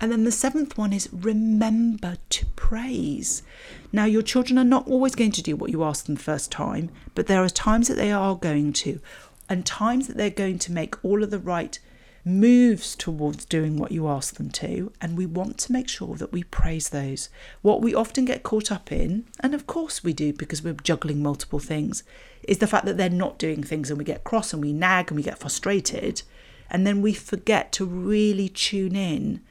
And 0.00 0.10
then 0.10 0.24
the 0.24 0.32
seventh 0.32 0.78
one 0.78 0.94
is 0.94 1.10
remember 1.12 2.16
to 2.30 2.46
praise. 2.56 3.42
Now, 3.92 4.06
your 4.06 4.22
children 4.22 4.58
are 4.58 4.64
not 4.64 4.88
always 4.88 5.14
going 5.14 5.32
to 5.32 5.42
do 5.42 5.56
what 5.56 5.70
you 5.70 5.84
ask 5.84 6.06
them 6.06 6.16
first 6.16 6.50
time, 6.50 6.90
but 7.14 7.26
there 7.26 7.44
are 7.44 7.50
times 7.50 7.88
that 7.88 7.96
they 7.96 8.10
are 8.10 8.34
going 8.34 8.72
to, 8.74 9.00
and 9.48 9.66
times 9.66 10.06
that 10.06 10.16
they're 10.16 10.30
going 10.30 10.58
to 10.60 10.72
make 10.72 11.04
all 11.04 11.22
of 11.22 11.30
the 11.30 11.38
right 11.38 11.78
moves 12.24 12.94
towards 12.96 13.44
doing 13.44 13.76
what 13.76 13.92
you 13.92 14.08
ask 14.08 14.36
them 14.36 14.50
to. 14.50 14.90
And 15.02 15.18
we 15.18 15.26
want 15.26 15.58
to 15.58 15.72
make 15.72 15.88
sure 15.88 16.14
that 16.16 16.32
we 16.32 16.44
praise 16.44 16.88
those. 16.88 17.28
What 17.60 17.82
we 17.82 17.94
often 17.94 18.24
get 18.24 18.42
caught 18.42 18.72
up 18.72 18.90
in, 18.90 19.26
and 19.40 19.54
of 19.54 19.66
course 19.66 20.02
we 20.02 20.14
do 20.14 20.32
because 20.32 20.62
we're 20.62 20.74
juggling 20.74 21.22
multiple 21.22 21.58
things, 21.58 22.04
is 22.42 22.58
the 22.58 22.66
fact 22.66 22.86
that 22.86 22.96
they're 22.96 23.10
not 23.10 23.38
doing 23.38 23.62
things 23.62 23.90
and 23.90 23.98
we 23.98 24.04
get 24.04 24.24
cross 24.24 24.54
and 24.54 24.62
we 24.62 24.72
nag 24.72 25.10
and 25.10 25.16
we 25.16 25.22
get 25.22 25.38
frustrated. 25.38 26.22
And 26.70 26.86
then 26.86 27.02
we 27.02 27.12
forget 27.12 27.72
to 27.72 27.84
really 27.84 28.48
tune 28.48 28.96
in 28.96 29.42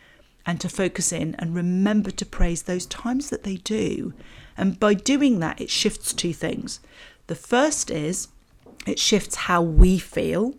and 0.46 0.60
to 0.62 0.70
focus 0.70 1.12
in 1.12 1.36
and 1.38 1.56
remember 1.56 2.12
to 2.12 2.26
praise 2.26 2.64
those 2.64 2.86
times 2.86 3.30
that 3.30 3.44
they 3.44 3.58
do. 3.58 4.14
And 4.58 4.80
by 4.80 4.94
doing 4.94 5.40
that, 5.40 5.62
it 5.62 5.70
shifts 5.70 6.14
two 6.14 6.34
things. 6.34 6.80
The 7.28 7.36
first 7.36 7.92
is 7.92 8.30
it 8.88 9.00
shifts 9.00 9.36
how 9.36 9.62
we 9.62 10.00
feel 10.00 10.56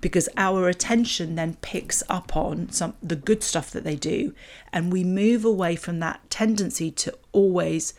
because 0.00 0.28
our 0.36 0.68
attention 0.68 1.36
then 1.36 1.56
picks 1.62 2.02
up 2.08 2.36
on 2.36 2.70
some 2.70 2.94
the 3.02 3.16
good 3.16 3.42
stuff 3.42 3.70
that 3.70 3.84
they 3.84 3.96
do 3.96 4.34
and 4.72 4.92
we 4.92 5.04
move 5.04 5.44
away 5.44 5.76
from 5.76 6.00
that 6.00 6.20
tendency 6.28 6.90
to 6.90 7.16
always 7.32 7.94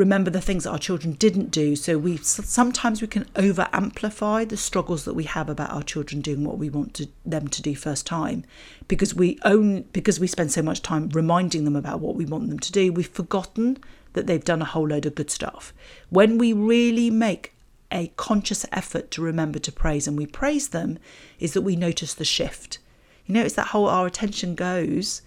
remember 0.00 0.30
the 0.30 0.40
things 0.40 0.64
that 0.64 0.70
our 0.70 0.78
children 0.78 1.12
didn't 1.12 1.50
do. 1.50 1.76
So 1.76 1.98
we 1.98 2.16
sometimes 2.16 3.00
we 3.00 3.06
can 3.06 3.26
over 3.36 3.68
amplify 3.72 4.44
the 4.44 4.56
struggles 4.56 5.04
that 5.04 5.14
we 5.14 5.24
have 5.24 5.48
about 5.48 5.70
our 5.70 5.82
children 5.82 6.22
doing 6.22 6.42
what 6.42 6.58
we 6.58 6.70
want 6.70 6.94
to, 6.94 7.08
them 7.24 7.46
to 7.48 7.62
do 7.62 7.76
first 7.76 8.06
time, 8.06 8.44
because 8.88 9.14
we 9.14 9.38
own 9.44 9.82
because 9.92 10.18
we 10.18 10.26
spend 10.26 10.50
so 10.50 10.62
much 10.62 10.82
time 10.82 11.10
reminding 11.10 11.64
them 11.64 11.76
about 11.76 12.00
what 12.00 12.16
we 12.16 12.24
want 12.24 12.48
them 12.48 12.58
to 12.58 12.72
do. 12.72 12.92
We've 12.92 13.06
forgotten 13.06 13.78
that 14.14 14.26
they've 14.26 14.44
done 14.44 14.62
a 14.62 14.72
whole 14.72 14.88
load 14.88 15.06
of 15.06 15.14
good 15.14 15.30
stuff. 15.30 15.72
When 16.08 16.38
we 16.38 16.52
really 16.52 17.10
make 17.10 17.52
a 17.92 18.12
conscious 18.16 18.64
effort 18.72 19.10
to 19.10 19.22
remember 19.22 19.58
to 19.58 19.72
praise 19.72 20.08
and 20.08 20.16
we 20.16 20.26
praise 20.26 20.68
them, 20.68 20.98
is 21.38 21.52
that 21.52 21.62
we 21.62 21.76
notice 21.76 22.14
the 22.14 22.24
shift. 22.24 22.78
You 23.26 23.34
know, 23.34 23.42
it's 23.42 23.54
that 23.54 23.68
whole 23.68 23.88
our 23.88 24.06
attention 24.06 24.54
goes 24.54 25.22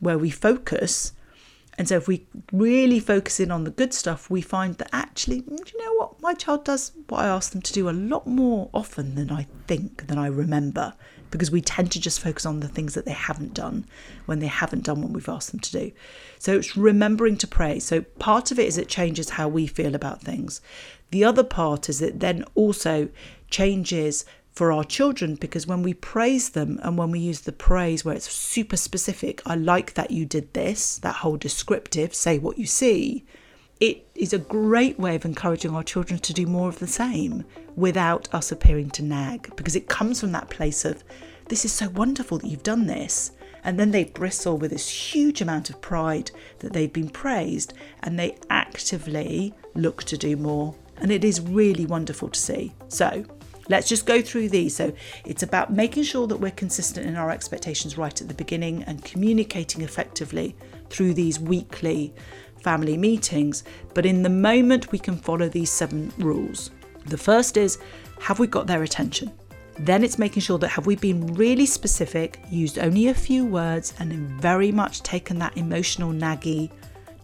where 0.00 0.18
we 0.18 0.30
focus 0.30 1.12
and 1.76 1.88
so, 1.88 1.96
if 1.96 2.06
we 2.06 2.26
really 2.52 3.00
focus 3.00 3.40
in 3.40 3.50
on 3.50 3.64
the 3.64 3.70
good 3.70 3.92
stuff, 3.92 4.30
we 4.30 4.40
find 4.40 4.76
that 4.76 4.90
actually, 4.92 5.42
mm, 5.42 5.56
do 5.56 5.72
you 5.72 5.84
know 5.84 5.94
what? 5.94 6.20
My 6.20 6.34
child 6.34 6.64
does 6.64 6.92
what 7.08 7.24
I 7.24 7.26
ask 7.26 7.52
them 7.52 7.62
to 7.62 7.72
do 7.72 7.88
a 7.88 7.92
lot 7.92 8.26
more 8.26 8.70
often 8.72 9.16
than 9.16 9.32
I 9.32 9.46
think, 9.66 10.06
than 10.06 10.18
I 10.18 10.26
remember, 10.26 10.94
because 11.30 11.50
we 11.50 11.60
tend 11.60 11.90
to 11.92 12.00
just 12.00 12.20
focus 12.20 12.46
on 12.46 12.60
the 12.60 12.68
things 12.68 12.94
that 12.94 13.06
they 13.06 13.12
haven't 13.12 13.54
done 13.54 13.86
when 14.26 14.38
they 14.38 14.46
haven't 14.46 14.84
done 14.84 15.02
what 15.02 15.10
we've 15.10 15.28
asked 15.28 15.50
them 15.50 15.60
to 15.60 15.72
do. 15.72 15.92
So, 16.38 16.56
it's 16.56 16.76
remembering 16.76 17.36
to 17.38 17.46
pray. 17.48 17.80
So, 17.80 18.02
part 18.02 18.52
of 18.52 18.58
it 18.58 18.68
is 18.68 18.78
it 18.78 18.88
changes 18.88 19.30
how 19.30 19.48
we 19.48 19.66
feel 19.66 19.96
about 19.96 20.22
things. 20.22 20.60
The 21.10 21.24
other 21.24 21.44
part 21.44 21.88
is 21.88 22.00
it 22.00 22.20
then 22.20 22.44
also 22.54 23.08
changes 23.50 24.24
for 24.54 24.70
our 24.70 24.84
children 24.84 25.34
because 25.34 25.66
when 25.66 25.82
we 25.82 25.92
praise 25.92 26.50
them 26.50 26.78
and 26.82 26.96
when 26.96 27.10
we 27.10 27.18
use 27.18 27.40
the 27.40 27.52
praise 27.52 28.04
where 28.04 28.14
it's 28.14 28.32
super 28.32 28.76
specific, 28.76 29.42
I 29.44 29.56
like 29.56 29.94
that 29.94 30.12
you 30.12 30.24
did 30.24 30.54
this, 30.54 30.98
that 30.98 31.16
whole 31.16 31.36
descriptive, 31.36 32.14
say 32.14 32.38
what 32.38 32.56
you 32.56 32.66
see, 32.66 33.24
it 33.80 34.06
is 34.14 34.32
a 34.32 34.38
great 34.38 34.98
way 34.98 35.16
of 35.16 35.24
encouraging 35.24 35.74
our 35.74 35.82
children 35.82 36.20
to 36.20 36.32
do 36.32 36.46
more 36.46 36.68
of 36.68 36.78
the 36.78 36.86
same 36.86 37.44
without 37.74 38.32
us 38.32 38.52
appearing 38.52 38.90
to 38.90 39.02
nag 39.02 39.54
because 39.56 39.74
it 39.74 39.88
comes 39.88 40.20
from 40.20 40.30
that 40.32 40.50
place 40.50 40.84
of, 40.84 41.02
this 41.48 41.64
is 41.64 41.72
so 41.72 41.88
wonderful 41.90 42.38
that 42.38 42.46
you've 42.46 42.62
done 42.62 42.86
this. 42.86 43.32
And 43.64 43.78
then 43.78 43.90
they 43.90 44.04
bristle 44.04 44.56
with 44.58 44.70
this 44.70 44.88
huge 44.88 45.40
amount 45.40 45.70
of 45.70 45.80
pride 45.80 46.30
that 46.60 46.72
they've 46.72 46.92
been 46.92 47.08
praised 47.08 47.74
and 48.02 48.18
they 48.18 48.36
actively 48.50 49.52
look 49.74 50.04
to 50.04 50.16
do 50.16 50.36
more. 50.36 50.74
And 50.98 51.10
it 51.10 51.24
is 51.24 51.40
really 51.40 51.86
wonderful 51.86 52.28
to 52.28 52.38
see. 52.38 52.72
So, 52.88 53.24
Let's 53.68 53.88
just 53.88 54.06
go 54.06 54.20
through 54.20 54.50
these. 54.50 54.76
So 54.76 54.92
it's 55.24 55.42
about 55.42 55.72
making 55.72 56.04
sure 56.04 56.26
that 56.26 56.36
we're 56.36 56.50
consistent 56.50 57.06
in 57.06 57.16
our 57.16 57.30
expectations 57.30 57.96
right 57.96 58.20
at 58.20 58.28
the 58.28 58.34
beginning 58.34 58.82
and 58.84 59.04
communicating 59.04 59.82
effectively 59.82 60.56
through 60.90 61.14
these 61.14 61.40
weekly 61.40 62.14
family 62.62 62.96
meetings. 62.96 63.64
But 63.94 64.06
in 64.06 64.22
the 64.22 64.30
moment, 64.30 64.92
we 64.92 64.98
can 64.98 65.16
follow 65.16 65.48
these 65.48 65.70
seven 65.70 66.12
rules. 66.18 66.70
The 67.06 67.18
first 67.18 67.56
is 67.56 67.78
have 68.20 68.38
we 68.38 68.46
got 68.46 68.66
their 68.66 68.82
attention? 68.82 69.32
Then 69.78 70.04
it's 70.04 70.18
making 70.18 70.42
sure 70.42 70.58
that 70.58 70.68
have 70.68 70.86
we 70.86 70.96
been 70.96 71.26
really 71.34 71.66
specific, 71.66 72.38
used 72.48 72.78
only 72.78 73.08
a 73.08 73.14
few 73.14 73.44
words, 73.44 73.92
and 73.98 74.12
very 74.40 74.70
much 74.70 75.02
taken 75.02 75.38
that 75.40 75.56
emotional 75.56 76.12
naggy 76.12 76.70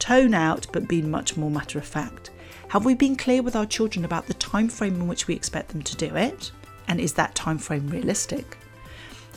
tone 0.00 0.34
out, 0.34 0.66
but 0.72 0.88
been 0.88 1.10
much 1.10 1.36
more 1.36 1.50
matter 1.50 1.78
of 1.78 1.86
fact. 1.86 2.30
Have 2.70 2.84
we 2.84 2.94
been 2.94 3.16
clear 3.16 3.42
with 3.42 3.56
our 3.56 3.66
children 3.66 4.04
about 4.04 4.28
the 4.28 4.34
time 4.34 4.68
frame 4.68 4.94
in 4.94 5.08
which 5.08 5.26
we 5.26 5.34
expect 5.34 5.70
them 5.70 5.82
to 5.82 5.96
do 5.96 6.14
it? 6.14 6.52
And 6.86 7.00
is 7.00 7.12
that 7.14 7.34
time 7.34 7.58
frame 7.58 7.88
realistic? 7.88 8.56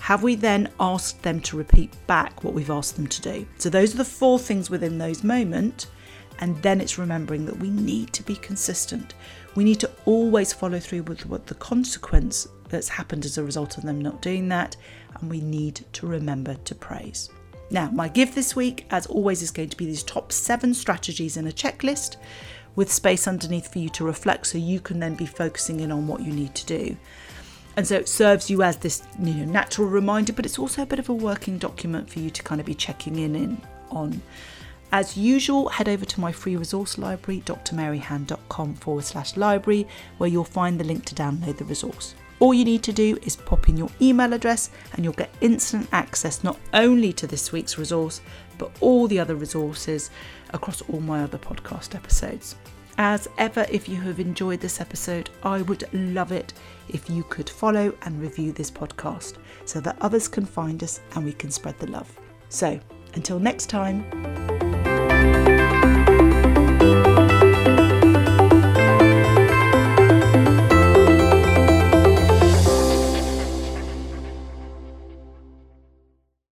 Have 0.02 0.22
we 0.22 0.36
then 0.36 0.70
asked 0.80 1.24
them 1.24 1.40
to 1.42 1.58
repeat 1.58 1.92
back 2.06 2.44
what 2.44 2.54
we've 2.54 2.70
asked 2.70 2.96
them 2.96 3.08
to 3.08 3.22
do? 3.24 3.48
So 3.58 3.72
those 3.72 3.96
are 3.96 3.98
the 3.98 4.06
four 4.06 4.38
things 4.38 4.70
within 4.70 5.00
those 5.00 5.24
moments. 5.24 5.88
And 6.42 6.62
then 6.62 6.80
it's 6.80 7.00
remembering 7.00 7.48
that 7.48 7.58
we 7.58 7.72
need 7.72 8.14
to 8.14 8.22
be 8.22 8.36
consistent. 8.36 9.16
We 9.56 9.64
need 9.64 9.80
to 9.80 9.90
always 10.06 10.54
follow 10.54 10.80
through 10.80 11.04
with 11.04 11.26
what 11.26 11.48
the 11.48 11.56
consequence 11.56 12.48
that's 12.70 12.88
happened 12.88 13.26
as 13.26 13.40
a 13.40 13.44
result 13.44 13.80
of 13.80 13.84
them 13.84 14.00
not 14.00 14.22
doing 14.22 14.48
that. 14.50 14.76
And 15.16 15.28
we 15.28 15.42
need 15.42 15.84
to 15.94 16.06
remember 16.06 16.54
to 16.54 16.76
praise. 16.76 17.32
Now, 17.72 17.90
my 17.90 18.10
gift 18.10 18.36
this 18.36 18.56
week, 18.56 18.86
as 18.92 19.08
always, 19.08 19.42
is 19.42 19.50
going 19.50 19.70
to 19.70 19.78
be 19.78 19.88
these 19.88 20.04
top 20.04 20.32
seven 20.32 20.76
strategies 20.76 21.38
in 21.38 21.48
a 21.48 21.52
checklist 21.52 22.18
with 22.76 22.92
space 22.92 23.28
underneath 23.28 23.72
for 23.72 23.80
you 23.80 23.90
to 23.90 24.06
reflect 24.06 24.48
so 24.48 24.58
you 24.58 24.80
can 24.80 25.00
then 25.00 25.16
be 25.16 25.26
focusing 25.26 25.80
in 25.80 25.92
on 25.92 26.08
what 26.08 26.22
you 26.22 26.32
need 26.32 26.56
to 26.56 26.66
do. 26.66 26.98
And 27.76 27.88
so 27.88 27.96
it 27.96 28.08
serves 28.08 28.50
you 28.50 28.62
as 28.62 28.78
this 28.78 29.04
you 29.20 29.34
know, 29.34 29.46
natural 29.46 29.88
reminder, 29.88 30.34
but 30.34 30.46
it's 30.46 30.60
also 30.60 30.84
a 30.84 30.86
bit 30.86 31.00
of 31.00 31.10
a 31.10 31.14
working 31.14 31.58
document 31.58 32.10
for 32.10 32.20
you 32.20 32.30
to 32.30 32.44
kind 32.44 32.62
of 32.62 32.68
be 32.68 32.76
checking 32.76 33.18
in, 33.18 33.36
in 33.36 33.62
on. 33.90 34.22
As 34.92 35.18
usual, 35.18 35.70
head 35.70 35.90
over 35.90 36.06
to 36.06 36.20
my 36.20 36.32
free 36.32 36.56
resource 36.56 37.00
library, 37.00 37.42
drmaryhan.com 37.46 38.76
forward 38.76 39.04
slash 39.04 39.36
library, 39.36 39.88
where 40.20 40.30
you'll 40.30 40.44
find 40.44 40.80
the 40.80 40.84
link 40.84 41.04
to 41.06 41.16
download 41.16 41.58
the 41.58 41.66
resource. 41.66 42.14
All 42.40 42.54
you 42.54 42.66
need 42.66 42.84
to 42.84 42.94
do 42.94 43.18
is 43.24 43.36
pop 43.36 43.70
in 43.70 43.78
your 43.78 43.90
email 44.02 44.34
address 44.34 44.70
and 44.94 45.04
you'll 45.04 45.14
get 45.14 45.34
instant 45.42 45.88
access 45.94 46.44
not 46.44 46.60
only 46.74 47.12
to 47.14 47.26
this 47.26 47.52
week's 47.52 47.78
resource, 47.78 48.22
but 48.58 48.72
all 48.82 49.08
the 49.08 49.20
other 49.20 49.36
resources 49.36 50.10
across 50.52 50.82
all 50.84 51.00
my 51.00 51.24
other 51.24 51.38
podcast 51.38 51.96
episodes. 51.96 52.56
As 52.98 53.28
ever, 53.38 53.66
if 53.72 53.90
you 53.90 54.00
have 54.02 54.20
enjoyed 54.20 54.60
this 54.60 54.80
episode, 54.80 55.32
I 55.42 55.64
would 55.64 55.92
love 55.94 56.32
it 56.32 56.54
if 56.90 57.10
you 57.10 57.24
could 57.24 57.50
follow 57.50 57.96
and 58.04 58.22
review 58.22 58.52
this 58.52 58.70
podcast 58.70 59.38
so 59.66 59.80
that 59.82 59.98
others 60.00 60.28
can 60.28 60.46
find 60.46 60.84
us 60.84 61.02
and 61.16 61.26
we 61.26 61.34
can 61.34 61.50
spread 61.50 61.80
the 61.80 61.90
love. 61.90 62.20
So, 62.50 62.80
until 63.16 63.40
next 63.40 63.68
time. 63.68 64.53